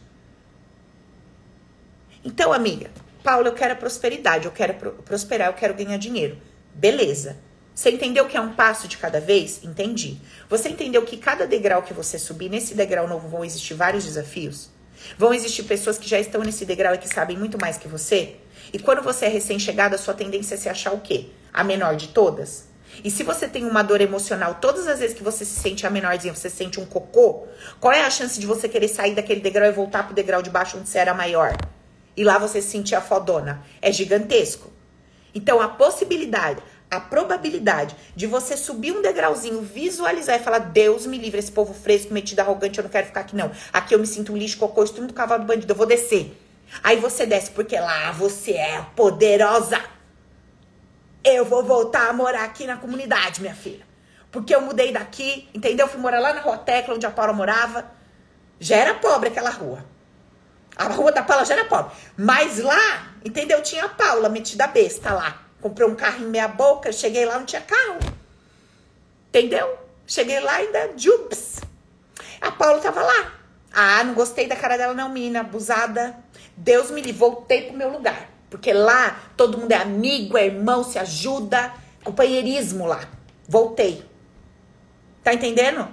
[2.24, 2.92] Então, amiga,
[3.24, 6.38] Paulo, eu quero a prosperidade, eu quero prosperar, eu quero ganhar dinheiro.
[6.74, 7.38] Beleza.
[7.74, 9.64] Você entendeu que é um passo de cada vez?
[9.64, 10.20] Entendi.
[10.50, 14.70] Você entendeu que cada degrau que você subir, nesse degrau novo vão existir vários desafios?
[15.18, 18.36] Vão existir pessoas que já estão nesse degrau e que sabem muito mais que você?
[18.72, 21.30] E quando você é recém-chegada, sua tendência é se achar o quê?
[21.52, 22.68] A menor de todas?
[23.04, 25.90] E se você tem uma dor emocional, todas as vezes que você se sente a
[25.90, 27.48] menorzinha, você sente um cocô,
[27.80, 30.50] qual é a chance de você querer sair daquele degrau e voltar pro degrau de
[30.50, 31.56] baixo onde você era maior?
[32.16, 33.64] E lá você se sentir a fodona.
[33.82, 34.72] É gigantesco.
[35.34, 41.17] Então a possibilidade, a probabilidade de você subir um degrauzinho, visualizar e falar: Deus me
[41.17, 43.52] livre, esse povo fresco, metido, arrogante, eu não quero ficar aqui, não.
[43.72, 46.39] Aqui eu me sinto um lixo, cocô, estou do cavalo do bandido, eu vou descer.
[46.84, 49.80] Aí você desce, porque lá você é poderosa.
[51.24, 53.86] Eu vou voltar a morar aqui na comunidade, minha filha.
[54.32, 55.88] Porque eu mudei daqui, entendeu?
[55.88, 57.86] Fui morar lá na Rua Tecla, onde a Paula morava.
[58.60, 59.86] Já era pobre aquela rua.
[60.76, 61.94] A rua da Paula já era pobre.
[62.18, 63.62] Mas lá, entendeu?
[63.62, 65.42] Tinha a Paula metida besta lá.
[65.62, 68.00] Comprei um carro em meia boca, cheguei lá, não tinha carro.
[69.30, 69.78] Entendeu?
[70.06, 71.62] Cheguei lá ainda, jups.
[72.42, 73.34] A Paula tava lá.
[73.72, 76.16] Ah, não gostei da cara dela não, menina, abusada.
[76.56, 78.30] Deus me livre, voltei pro meu lugar.
[78.50, 81.74] Porque lá todo mundo é amigo, é irmão, se ajuda.
[82.04, 83.08] Companheirismo lá.
[83.48, 84.06] Voltei.
[85.24, 85.88] Tá entendendo?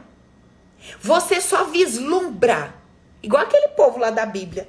[1.00, 2.74] Você só vislumbra.
[3.22, 4.68] Igual aquele povo lá da Bíblia.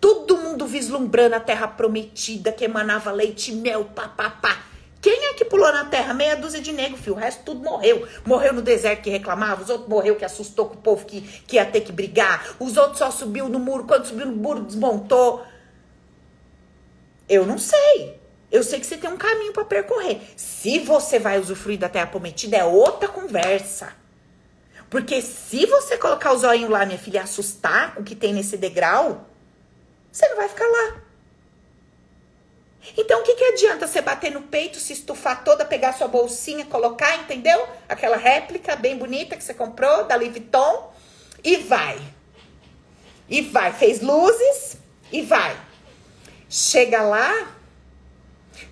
[0.00, 4.64] Todo mundo vislumbrando a terra prometida que emanava leite e mel, papapá.
[5.00, 6.12] Quem é que pulou na terra?
[6.12, 7.16] Meia dúzia de negro, filho.
[7.16, 8.06] O resto tudo morreu.
[8.24, 11.56] Morreu no deserto que reclamava, os outros morreu que assustou com o povo que, que
[11.56, 12.54] ia ter que brigar.
[12.58, 13.84] Os outros só subiu no muro.
[13.84, 15.42] Quando subiu no muro, desmontou.
[17.26, 18.20] Eu não sei.
[18.50, 20.20] Eu sei que você tem um caminho para percorrer.
[20.36, 23.99] Se você vai usufruir da terra prometida, é outra conversa.
[24.90, 29.24] Porque se você colocar o zóio lá, minha filha, assustar o que tem nesse degrau,
[30.10, 31.00] você não vai ficar lá.
[32.96, 36.64] Então, o que, que adianta você bater no peito, se estufar toda, pegar sua bolsinha,
[36.64, 37.68] colocar, entendeu?
[37.88, 40.92] Aquela réplica bem bonita que você comprou, da Louis Vuitton,
[41.44, 42.00] e vai.
[43.28, 43.72] E vai.
[43.72, 44.76] Fez luzes
[45.12, 45.56] e vai.
[46.48, 47.52] Chega lá,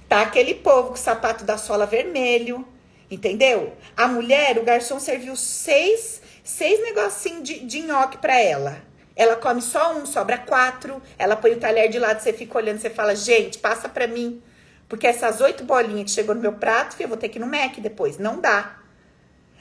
[0.08, 2.66] tá aquele povo com sapato da sola vermelho,
[3.10, 3.76] entendeu?
[3.96, 8.82] A mulher, o garçom serviu seis, seis negocinhos de, de nhoque pra ela.
[9.14, 11.02] Ela come só um, sobra quatro.
[11.18, 14.40] Ela põe o talher de lado, você fica olhando, você fala, gente, passa pra mim.
[14.88, 17.46] Porque essas oito bolinhas que chegou no meu prato, eu vou ter que ir no
[17.46, 18.16] Mac depois.
[18.16, 18.78] Não dá.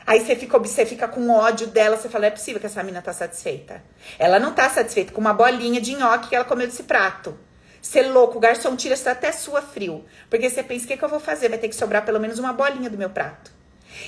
[0.06, 3.02] Aí você fica, você fica com ódio dela, você fala, é possível que essa mina
[3.02, 3.84] tá satisfeita.
[4.18, 7.38] Ela não tá satisfeita com uma bolinha de nhoque que ela comeu desse prato.
[7.88, 10.04] Você louco, o garçom tira até sua frio.
[10.30, 11.48] Porque você pensa, o que, que eu vou fazer?
[11.48, 13.50] Vai ter que sobrar pelo menos uma bolinha do meu prato.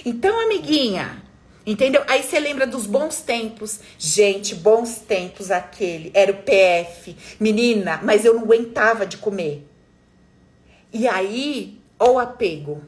[0.05, 1.23] Então, amiguinha,
[1.65, 2.03] Entendeu?
[2.07, 3.79] Aí você lembra dos bons tempos.
[3.97, 6.11] Gente, bons tempos aquele.
[6.13, 7.15] Era o PF.
[7.39, 9.65] Menina, mas eu não aguentava de comer.
[10.91, 12.83] E aí, ou apego.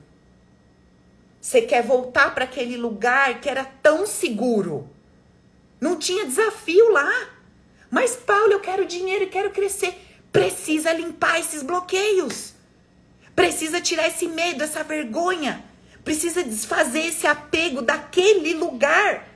[1.40, 4.90] Você quer voltar para aquele lugar que era tão seguro.
[5.80, 7.30] Não tinha desafio lá.
[7.90, 10.11] Mas, Paulo, eu quero dinheiro e quero crescer.
[10.32, 12.54] Precisa limpar esses bloqueios.
[13.36, 15.64] Precisa tirar esse medo, essa vergonha.
[16.04, 19.28] Precisa desfazer esse apego daquele lugar.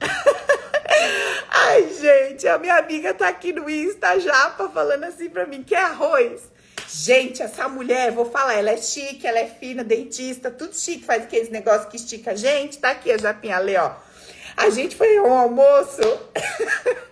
[1.50, 5.78] Ai, gente, a minha amiga tá aqui no Insta Japa falando assim pra mim, quer
[5.78, 6.50] arroz?
[6.88, 11.22] Gente, essa mulher, vou falar, ela é chique, ela é fina, dentista, tudo chique, faz
[11.22, 12.78] aqueles negócios que estica a gente.
[12.78, 13.92] Tá aqui a Japinha Lê, ó.
[14.56, 16.00] A gente foi um almoço.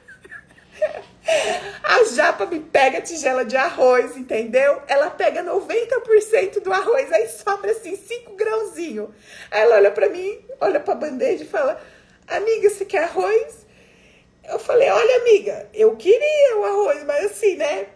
[1.82, 4.80] A japa me pega a tigela de arroz, entendeu?
[4.86, 9.10] Ela pega 90% do arroz, aí sobra assim 5 grãozinhos.
[9.50, 11.80] Aí ela olha pra mim, olha pra bandeja e fala:
[12.26, 13.66] Amiga, você quer arroz?
[14.48, 17.86] Eu falei: Olha, amiga, eu queria o arroz, mas assim, né?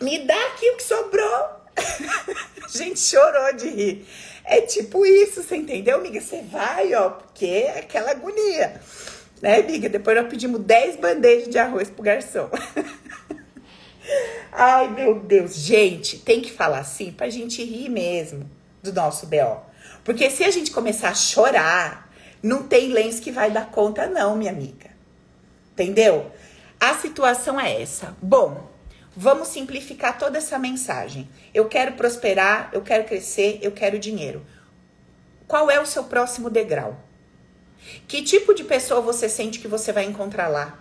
[0.00, 1.62] Me dá aqui o que sobrou.
[1.76, 4.06] a gente chorou de rir.
[4.44, 6.20] É tipo isso, você entendeu, amiga?
[6.20, 8.80] Você vai, ó, porque é aquela agonia.
[9.42, 9.88] Né, amiga?
[9.88, 12.48] Depois nós pedimos 10 bandejas de arroz pro garçom.
[14.52, 15.56] Ai, meu Deus.
[15.56, 18.48] Gente, tem que falar assim pra gente rir mesmo
[18.80, 19.60] do nosso BO.
[20.04, 22.08] Porque se a gente começar a chorar,
[22.40, 24.90] não tem lenço que vai dar conta, não, minha amiga.
[25.72, 26.30] Entendeu?
[26.78, 28.16] A situação é essa.
[28.22, 28.70] Bom,
[29.16, 31.28] vamos simplificar toda essa mensagem.
[31.52, 34.46] Eu quero prosperar, eu quero crescer, eu quero dinheiro.
[35.48, 36.96] Qual é o seu próximo degrau?
[38.06, 40.78] Que tipo de pessoa você sente que você vai encontrar lá?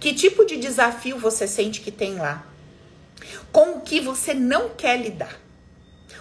[0.00, 2.46] Que tipo de desafio você sente que tem lá?
[3.52, 5.40] Com o que você não quer lidar?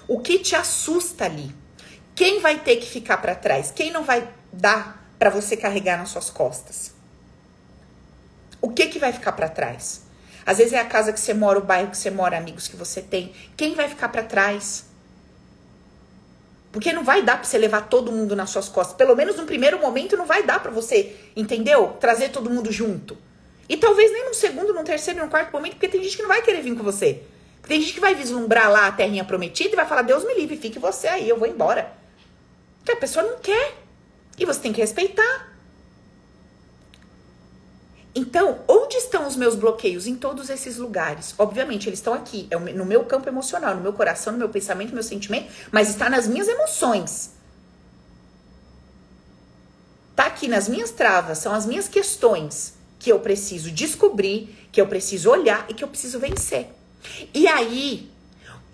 [0.08, 1.54] O que te assusta ali?
[2.16, 3.72] Quem vai ter que ficar para trás?
[3.72, 6.94] Quem não vai dar para você carregar nas suas costas?
[8.62, 10.04] O que que vai ficar para trás?
[10.46, 12.76] Às vezes é a casa que você mora, o bairro que você mora, amigos que
[12.76, 13.34] você tem.
[13.56, 14.86] Quem vai ficar para trás?
[16.74, 18.98] Porque não vai dar para você levar todo mundo nas suas costas.
[18.98, 21.96] Pelo menos no primeiro momento não vai dar para você, entendeu?
[22.00, 23.16] Trazer todo mundo junto.
[23.70, 26.30] E talvez nem no segundo, no terceiro, no quarto momento, porque tem gente que não
[26.30, 27.22] vai querer vir com você.
[27.68, 30.58] Tem gente que vai vislumbrar lá a terrinha prometida e vai falar: Deus me livre,
[30.58, 31.94] fique você aí, eu vou embora.
[32.80, 33.76] Porque a pessoa não quer.
[34.40, 35.53] E você tem que respeitar.
[38.16, 40.06] Então, onde estão os meus bloqueios?
[40.06, 41.34] Em todos esses lugares.
[41.38, 44.90] Obviamente, eles estão aqui, é no meu campo emocional, no meu coração, no meu pensamento,
[44.90, 47.32] no meu sentimento, mas está nas minhas emoções.
[50.16, 54.88] Tá aqui nas minhas travas, são as minhas questões que eu preciso descobrir, que eu
[54.88, 56.68] preciso olhar e que eu preciso vencer.
[57.34, 58.12] E aí,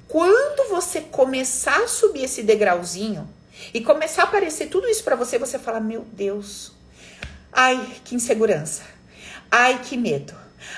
[0.09, 3.27] quando você começar a subir esse degrauzinho
[3.73, 6.73] e começar a aparecer tudo isso para você, você fala: "Meu Deus.
[7.51, 8.98] Ai, que insegurança
[9.51, 10.33] Ai, que medo.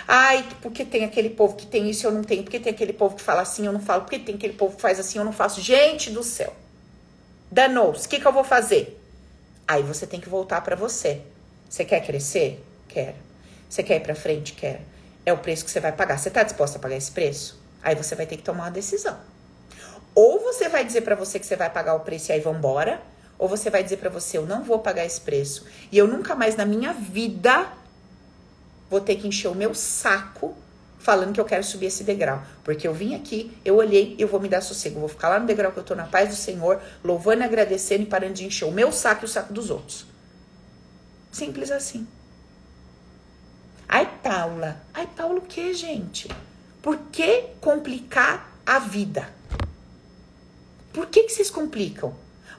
[0.08, 2.44] Ai, porque tem aquele povo que tem isso eu não tenho.
[2.44, 4.04] Porque tem aquele povo que fala assim eu não falo.
[4.04, 5.62] Porque tem aquele povo que faz assim eu não faço.
[5.62, 6.54] Gente do céu.
[7.52, 8.06] Danou-se.
[8.06, 9.00] O que, que eu vou fazer?
[9.68, 11.22] Aí você tem que voltar para você.
[11.70, 12.64] Você quer crescer?
[12.88, 13.16] Quero.
[13.70, 14.54] Você quer ir para frente?
[14.54, 14.80] Quero.
[15.26, 16.18] É o preço que você vai pagar.
[16.18, 17.60] Você tá disposta a pagar esse preço?
[17.84, 19.18] Aí você vai ter que tomar uma decisão.
[20.14, 23.02] Ou você vai dizer para você que você vai pagar o preço e aí vambora,
[23.40, 26.36] ou você vai dizer para você eu não vou pagar esse preço e eu nunca
[26.36, 27.72] mais na minha vida
[28.92, 30.56] vou ter que encher o meu saco
[31.00, 32.44] falando que eu quero subir esse degrau.
[32.62, 34.98] Porque eu vim aqui, eu olhei eu vou me dar sossego.
[34.98, 38.04] Eu vou ficar lá no degrau que eu tô na paz do Senhor, louvando agradecendo
[38.04, 40.06] e parando de encher o meu saco e o saco dos outros.
[41.32, 42.06] Simples assim.
[43.88, 44.82] Ai, Paula.
[44.94, 46.30] Ai, Paula, o que, gente?
[46.82, 49.28] Por que complicar a vida?
[50.92, 52.14] Por que, que vocês complicam?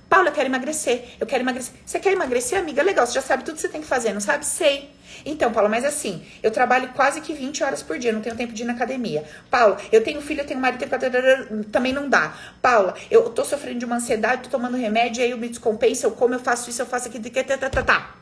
[0.09, 1.17] Paula, eu quero emagrecer.
[1.21, 1.75] Eu quero emagrecer.
[1.85, 2.83] Você quer emagrecer, amiga?
[2.83, 4.45] Legal, você já sabe tudo que você tem que fazer, não sabe?
[4.45, 4.92] Sei.
[5.25, 8.53] Então, Paula, mas assim, eu trabalho quase que 20 horas por dia, não tenho tempo
[8.53, 9.25] de ir na academia.
[9.51, 11.65] Paula, eu tenho filho, eu tenho marido, tenho...
[11.65, 12.35] também não dá.
[12.61, 16.13] Paula, eu tô sofrendo de uma ansiedade, tô tomando remédio, aí eu me descompenso, eu
[16.13, 18.17] como, eu faço isso, eu faço aquilo, tá, tá, tá, tá.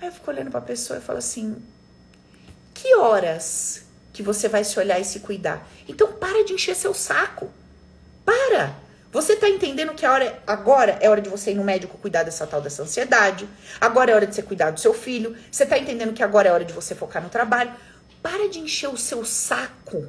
[0.00, 1.56] Aí eu fico olhando pra pessoa e falo assim:
[2.74, 5.66] que horas que você vai se olhar e se cuidar?
[5.88, 7.50] Então para de encher seu saco.
[8.24, 8.85] Para!
[9.16, 12.22] Você tá entendendo que a hora agora é hora de você ir no médico cuidar
[12.22, 13.48] dessa tal dessa ansiedade?
[13.80, 15.34] Agora é hora de você cuidar do seu filho?
[15.50, 17.72] Você tá entendendo que agora é hora de você focar no trabalho?
[18.22, 20.06] Para de encher o seu saco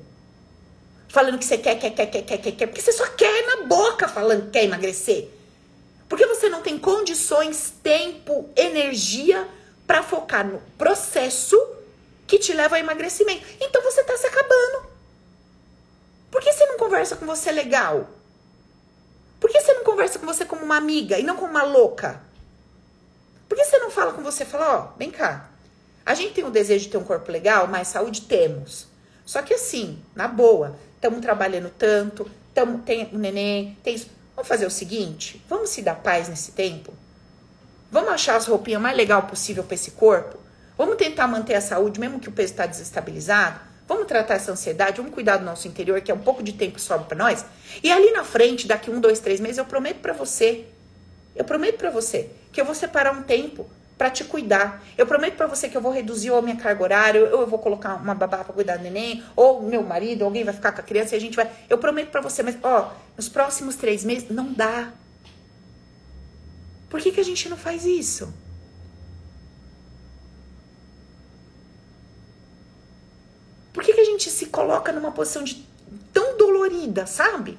[1.07, 3.63] falando que você quer, quer, quer, quer, quer, quer, quer, porque você só quer na
[3.63, 5.29] boca falando que quer emagrecer.
[6.09, 9.47] Porque você não tem condições, tempo, energia
[9.87, 11.57] para focar no processo
[12.27, 13.45] que te leva ao emagrecimento.
[13.61, 14.85] Então você tá se acabando.
[16.29, 18.17] Por que você não conversa com você legal?
[19.47, 22.19] Por que você não conversa com você como uma amiga e não como uma louca?
[23.47, 25.49] Por que você não fala com você fala, ó, oh, vem cá.
[26.05, 28.87] A gente tem o desejo de ter um corpo legal, mais saúde temos.
[29.25, 34.09] Só que assim, na boa, estamos trabalhando tanto, tamo, tem o neném, tem isso.
[34.35, 36.93] Vamos fazer o seguinte, vamos se dar paz nesse tempo?
[37.89, 40.37] Vamos achar as roupinhas mais legal possível para esse corpo?
[40.77, 43.61] Vamos tentar manter a saúde, mesmo que o peso está desestabilizado?
[43.87, 46.75] Vamos tratar essa ansiedade, vamos cuidar do nosso interior, que é um pouco de tempo
[46.75, 47.45] que sobra para nós.
[47.81, 50.65] E ali na frente, daqui um, dois, três meses, eu prometo para você,
[51.35, 54.83] eu prometo para você que eu vou separar um tempo para te cuidar.
[54.97, 57.59] Eu prometo para você que eu vou reduzir a minha carga horária, ou eu vou
[57.59, 60.83] colocar uma babá para cuidar do neném, ou meu marido, alguém vai ficar com a
[60.83, 61.49] criança e a gente vai.
[61.69, 64.91] Eu prometo para você, mas ó, nos próximos três meses não dá.
[66.89, 68.33] Por que, que a gente não faz isso?
[74.47, 75.65] Coloca numa posição de
[76.13, 77.57] tão dolorida, sabe?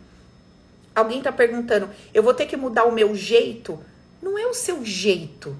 [0.94, 3.78] Alguém tá perguntando, eu vou ter que mudar o meu jeito?
[4.20, 5.56] Não é o seu jeito.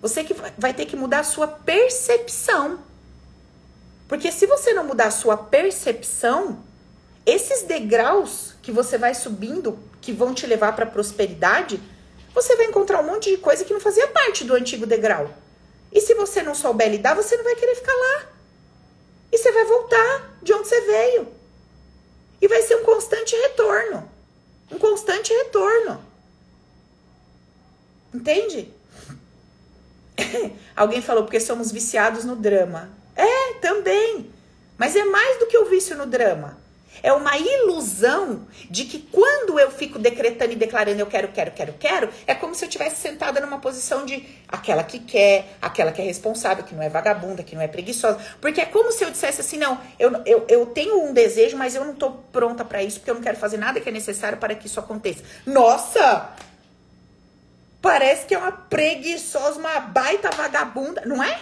[0.00, 2.80] Você que vai ter que mudar a sua percepção.
[4.08, 6.58] Porque se você não mudar a sua percepção,
[7.24, 11.80] esses degraus que você vai subindo, que vão te levar para prosperidade,
[12.34, 15.32] você vai encontrar um monte de coisa que não fazia parte do antigo degrau.
[15.92, 18.32] E se você não souber lidar, você não vai querer ficar lá.
[19.42, 21.26] Você vai voltar de onde você veio.
[22.40, 24.08] E vai ser um constante retorno.
[24.70, 26.00] Um constante retorno.
[28.14, 28.72] Entende?
[30.76, 32.88] Alguém falou porque somos viciados no drama.
[33.16, 34.32] É, também.
[34.78, 36.56] Mas é mais do que o vício no drama.
[37.02, 41.72] É uma ilusão de que quando eu fico decretando e declarando eu quero, quero, quero,
[41.74, 46.00] quero, é como se eu tivesse sentada numa posição de aquela que quer, aquela que
[46.00, 48.18] é responsável, que não é vagabunda, que não é preguiçosa.
[48.40, 51.74] Porque é como se eu dissesse assim: não, eu, eu, eu tenho um desejo, mas
[51.74, 54.38] eu não tô pronta para isso, porque eu não quero fazer nada que é necessário
[54.38, 55.22] para que isso aconteça.
[55.46, 56.30] Nossa!
[57.80, 61.40] Parece que é uma preguiçosa, uma baita vagabunda, não é?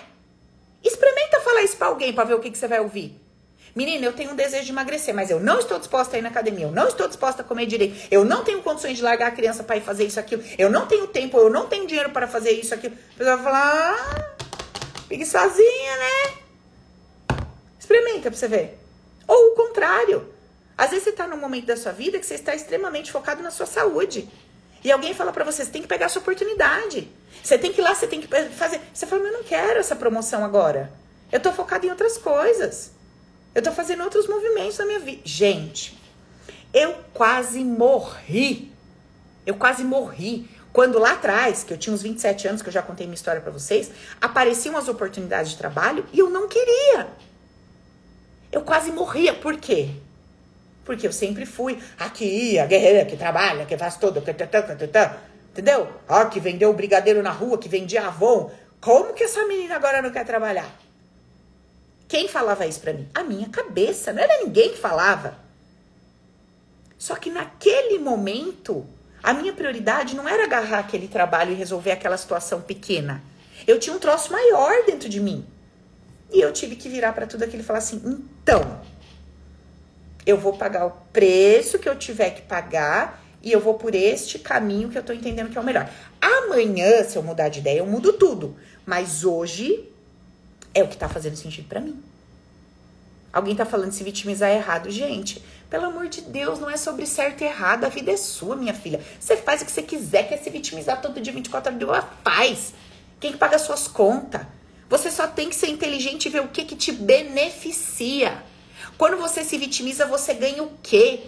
[0.82, 3.20] Experimenta falar isso pra alguém pra ver o que, que você vai ouvir.
[3.74, 6.28] Menina, eu tenho um desejo de emagrecer, mas eu não estou disposta a ir na
[6.28, 9.30] academia, eu não estou disposta a comer direito, eu não tenho condições de largar a
[9.30, 12.26] criança para ir fazer isso, aquilo, eu não tenho tempo, eu não tenho dinheiro para
[12.26, 12.94] fazer isso, aquilo.
[13.14, 14.44] A pessoa vai falar, ah,
[15.08, 16.40] fique sozinha, né?
[17.78, 18.78] Experimenta pra você ver.
[19.26, 20.28] Ou o contrário.
[20.76, 23.50] Às vezes você tá num momento da sua vida que você está extremamente focado na
[23.50, 24.28] sua saúde.
[24.82, 27.08] E alguém fala para você, você tem que pegar a sua oportunidade.
[27.42, 28.80] Você tem que ir lá, você tem que fazer.
[28.92, 30.90] Você fala, eu não quero essa promoção agora.
[31.30, 32.92] Eu tô focado em outras coisas.
[33.54, 35.22] Eu tô fazendo outros movimentos na minha vida.
[35.24, 35.98] Gente,
[36.72, 38.72] eu quase morri.
[39.44, 40.48] Eu quase morri.
[40.72, 43.40] Quando lá atrás, que eu tinha uns 27 anos, que eu já contei minha história
[43.40, 43.90] para vocês,
[44.20, 47.08] apareciam as oportunidades de trabalho e eu não queria.
[48.52, 49.34] Eu quase morria.
[49.34, 49.90] Por quê?
[50.84, 54.30] Porque eu sempre fui aqui, a guerreira que trabalha, que faz tudo, que
[55.50, 55.88] entendeu?
[56.08, 58.50] Ó, que vendeu o brigadeiro na rua, que vendia Avon.
[58.80, 60.70] Como que essa menina agora não quer trabalhar?
[62.10, 63.08] Quem falava isso para mim?
[63.14, 65.38] A minha cabeça, não era ninguém que falava.
[66.98, 68.84] Só que naquele momento,
[69.22, 73.22] a minha prioridade não era agarrar aquele trabalho e resolver aquela situação pequena.
[73.64, 75.46] Eu tinha um troço maior dentro de mim.
[76.32, 78.80] E eu tive que virar para tudo aquilo e falar assim: então,
[80.26, 84.36] eu vou pagar o preço que eu tiver que pagar e eu vou por este
[84.36, 85.88] caminho que eu tô entendendo que é o melhor.
[86.20, 88.56] Amanhã, se eu mudar de ideia, eu mudo tudo.
[88.84, 89.89] Mas hoje
[90.74, 92.02] é o que tá fazendo sentido para mim.
[93.32, 94.90] Alguém tá falando se vitimizar é errado.
[94.90, 97.84] Gente, pelo amor de Deus, não é sobre certo e errado.
[97.84, 99.00] A vida é sua, minha filha.
[99.20, 100.28] Você faz o que você quiser.
[100.28, 102.04] Quer se vitimizar todo dia, 24 horas do dia?
[102.24, 102.74] Faz.
[103.20, 104.42] Quem que paga suas contas?
[104.88, 108.42] Você só tem que ser inteligente e ver o que, que te beneficia.
[108.98, 111.20] Quando você se vitimiza, você ganha o quê?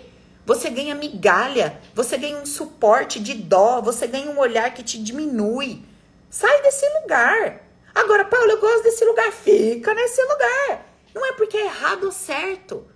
[0.44, 5.00] Você ganha migalha, você ganha um suporte de dó, você ganha um olhar que te
[5.00, 5.84] diminui.
[6.28, 7.61] Sai desse lugar.
[7.94, 9.30] Agora, Paulo, eu gosto desse lugar.
[9.32, 10.86] Fica nesse lugar.
[11.14, 12.86] Não é porque é errado ou certo.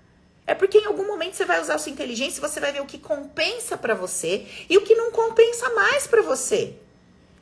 [0.47, 2.86] É porque em algum momento você vai usar a sua inteligência você vai ver o
[2.86, 6.74] que compensa para você e o que não compensa mais para você.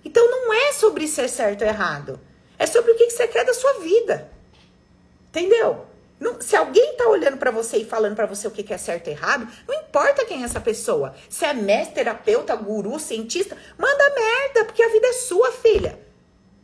[0.03, 2.19] Então não é sobre ser certo ou errado.
[2.59, 4.31] É sobre o que você quer da sua vida.
[5.29, 5.87] Entendeu?
[6.19, 9.09] Não, se alguém tá olhando para você e falando para você o que é certo
[9.09, 11.15] e errado, não importa quem é essa pessoa.
[11.29, 15.99] Se é mestre, terapeuta, guru, cientista, manda merda, porque a vida é sua, filha.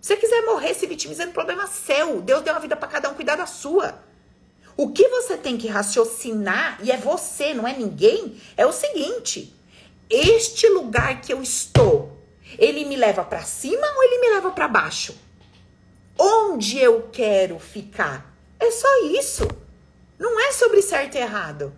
[0.00, 2.22] Você quiser morrer se vitimizando, problema seu.
[2.22, 4.02] Deus deu uma vida para cada um, cuidar da sua.
[4.76, 9.54] O que você tem que raciocinar, e é você, não é ninguém, é o seguinte:
[10.08, 12.16] este lugar que eu estou,
[12.58, 15.14] ele me leva para cima ou ele me leva para baixo?
[16.18, 18.34] Onde eu quero ficar?
[18.58, 19.46] É só isso.
[20.18, 21.74] Não é sobre certo e errado.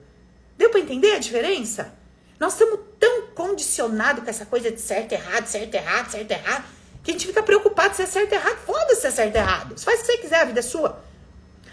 [0.56, 1.92] Deu para entender a diferença?
[2.38, 6.64] Nós estamos tão condicionados com essa coisa de certo errado, certo errado, certo errado
[7.02, 8.58] que a gente fica preocupado se é certo ou errado.
[8.58, 9.78] Foda-se se é certo ou errado.
[9.78, 11.02] Você faz o que você quiser, a vida é sua.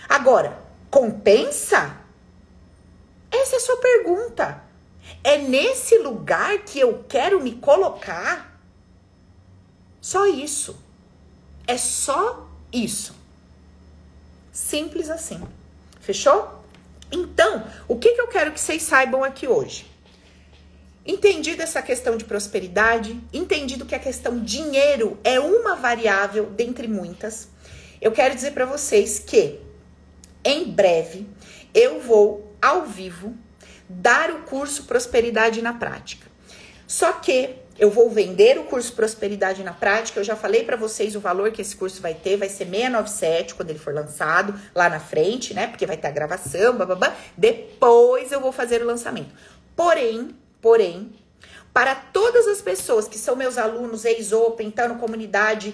[0.07, 0.57] Agora,
[0.89, 1.97] compensa?
[3.31, 4.63] Essa é a sua pergunta.
[5.23, 8.59] É nesse lugar que eu quero me colocar?
[10.01, 10.77] Só isso.
[11.67, 13.15] É só isso.
[14.51, 15.47] Simples assim.
[16.01, 16.59] Fechou?
[17.11, 19.89] Então, o que, que eu quero que vocês saibam aqui hoje?
[21.05, 27.49] Entendido essa questão de prosperidade, entendido que a questão dinheiro é uma variável dentre muitas,
[28.01, 29.59] eu quero dizer para vocês que
[30.43, 31.27] em breve
[31.73, 33.35] eu vou ao vivo
[33.87, 36.27] dar o curso Prosperidade na Prática.
[36.87, 40.19] Só que Eu vou vender o curso Prosperidade na Prática.
[40.19, 42.35] Eu já falei para vocês o valor que esse curso vai ter.
[42.35, 45.65] Vai ser 697 quando ele for lançado lá na frente, né?
[45.65, 47.15] Porque vai ter a gravação, babá.
[47.37, 49.29] Depois eu vou fazer o lançamento.
[49.77, 51.11] Porém, porém,
[51.73, 55.73] para todas as pessoas que são meus alunos, ex-open, tá no comunidade,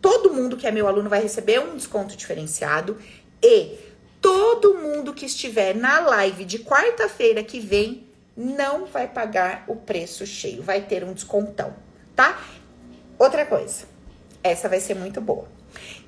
[0.00, 2.98] todo mundo que é meu aluno vai receber um desconto diferenciado
[3.42, 3.78] e
[4.20, 8.06] todo mundo que estiver na live de quarta-feira que vem
[8.36, 11.74] não vai pagar o preço cheio, vai ter um descontão,
[12.14, 12.40] tá?
[13.18, 13.84] Outra coisa,
[14.42, 15.48] essa vai ser muito boa.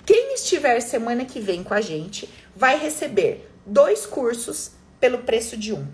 [0.06, 5.72] Quem estiver semana que vem com a gente vai receber dois cursos pelo preço de
[5.72, 5.86] um.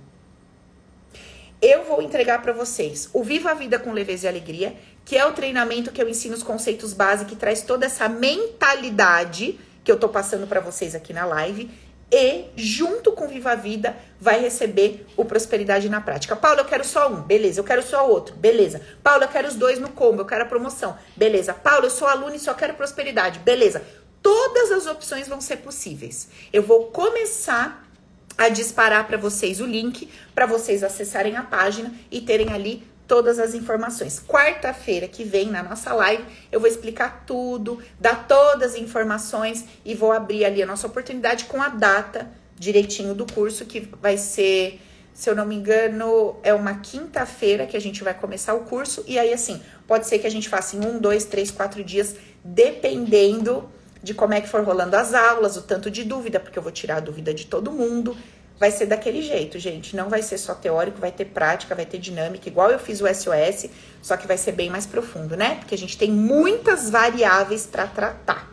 [1.69, 5.27] Eu vou entregar para vocês o Viva a Vida com Leveza e Alegria, que é
[5.27, 9.99] o treinamento que eu ensino os conceitos básicos, que traz toda essa mentalidade que eu
[9.99, 11.69] tô passando para vocês aqui na live
[12.09, 16.37] e, junto com Viva a Vida, vai receber o Prosperidade na Prática.
[16.37, 17.23] Paulo, eu quero só um.
[17.23, 17.59] Beleza.
[17.59, 18.37] Eu quero só outro.
[18.37, 18.81] Beleza.
[19.03, 20.23] Paulo, eu quero os dois no combo.
[20.23, 20.97] Eu quero a promoção.
[21.17, 21.53] Beleza.
[21.53, 23.41] Paulo, eu sou aluno e só quero prosperidade.
[23.41, 23.83] Beleza.
[24.23, 26.29] Todas as opções vão ser possíveis.
[26.53, 27.86] Eu vou começar
[28.37, 33.39] a disparar para vocês o link para vocês acessarem a página e terem ali todas
[33.39, 34.23] as informações.
[34.27, 39.95] Quarta-feira que vem na nossa live, eu vou explicar tudo, dar todas as informações e
[39.95, 42.29] vou abrir ali a nossa oportunidade com a data
[42.59, 44.81] direitinho do curso que vai ser,
[45.15, 49.05] se eu não me engano, é uma quinta-feira que a gente vai começar o curso
[49.07, 52.17] e aí assim pode ser que a gente faça em um, dois, três, quatro dias,
[52.45, 53.71] dependendo
[54.03, 56.73] de como é que for rolando as aulas, o tanto de dúvida, porque eu vou
[56.73, 58.17] tirar a dúvida de todo mundo
[58.59, 59.95] vai ser daquele jeito, gente.
[59.95, 63.07] Não vai ser só teórico, vai ter prática, vai ter dinâmica, igual eu fiz o
[63.07, 63.71] SOS,
[64.03, 65.57] só que vai ser bem mais profundo, né?
[65.57, 68.51] Porque a gente tem muitas variáveis para tratar,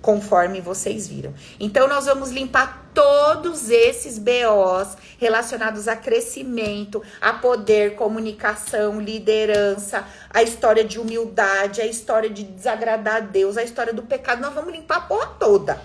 [0.00, 1.34] conforme vocês viram.
[1.58, 10.42] Então, nós vamos limpar todos esses BOs relacionados a crescimento, a poder, comunicação, liderança, a
[10.42, 14.40] história de humildade, a história de desagradar a Deus, a história do pecado.
[14.40, 15.80] Nós vamos limpar a porra toda.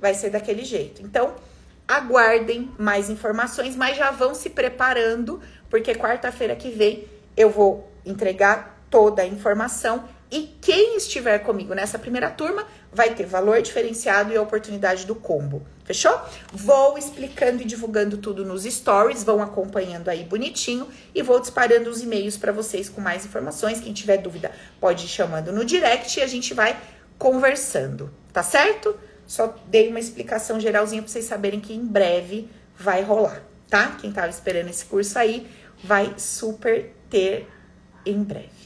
[0.00, 1.02] Vai ser daquele jeito.
[1.02, 1.34] Então,
[1.86, 7.06] aguardem mais informações, mas já vão se preparando, porque quarta-feira que vem
[7.36, 13.26] eu vou entregar toda a informação e quem estiver comigo nessa primeira turma vai ter
[13.26, 15.62] valor diferenciado e a oportunidade do combo.
[15.84, 16.18] Fechou?
[16.50, 22.02] Vou explicando e divulgando tudo nos stories, vão acompanhando aí bonitinho e vou disparando os
[22.02, 23.78] e-mails para vocês com mais informações.
[23.78, 26.80] Quem tiver dúvida pode ir chamando no direct e a gente vai
[27.18, 28.98] conversando, tá certo?
[29.26, 33.98] Só dei uma explicação geralzinha para vocês saberem que em breve vai rolar, tá?
[34.00, 35.46] Quem tava esperando esse curso aí
[35.84, 37.46] vai super ter
[38.06, 38.61] em breve.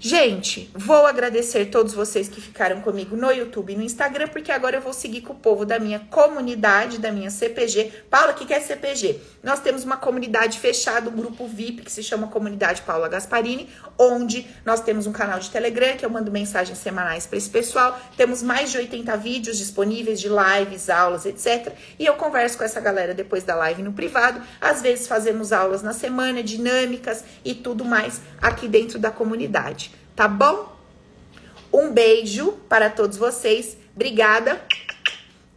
[0.00, 4.76] Gente, vou agradecer todos vocês que ficaram comigo no YouTube e no Instagram, porque agora
[4.76, 8.04] eu vou seguir com o povo da minha comunidade, da minha CPG.
[8.08, 9.18] Paula, o que é CPG?
[9.42, 13.68] Nós temos uma comunidade fechada, um grupo VIP que se chama Comunidade Paula Gasparini,
[13.98, 17.98] onde nós temos um canal de Telegram que eu mando mensagens semanais para esse pessoal.
[18.16, 21.72] Temos mais de 80 vídeos disponíveis de lives, aulas, etc.
[21.98, 24.40] E eu converso com essa galera depois da live no privado.
[24.60, 29.87] Às vezes fazemos aulas na semana, dinâmicas e tudo mais aqui dentro da comunidade
[30.18, 30.76] tá bom?
[31.72, 33.78] Um beijo para todos vocês.
[33.94, 34.60] Obrigada.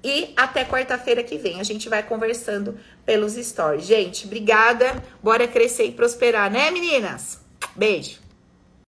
[0.04, 1.60] E até quarta-feira que vem.
[1.60, 3.86] A gente vai conversando pelos stories.
[3.88, 5.04] Gente, obrigada.
[5.24, 7.40] Bora crescer e prosperar, né, meninas?
[7.76, 8.21] Beijo.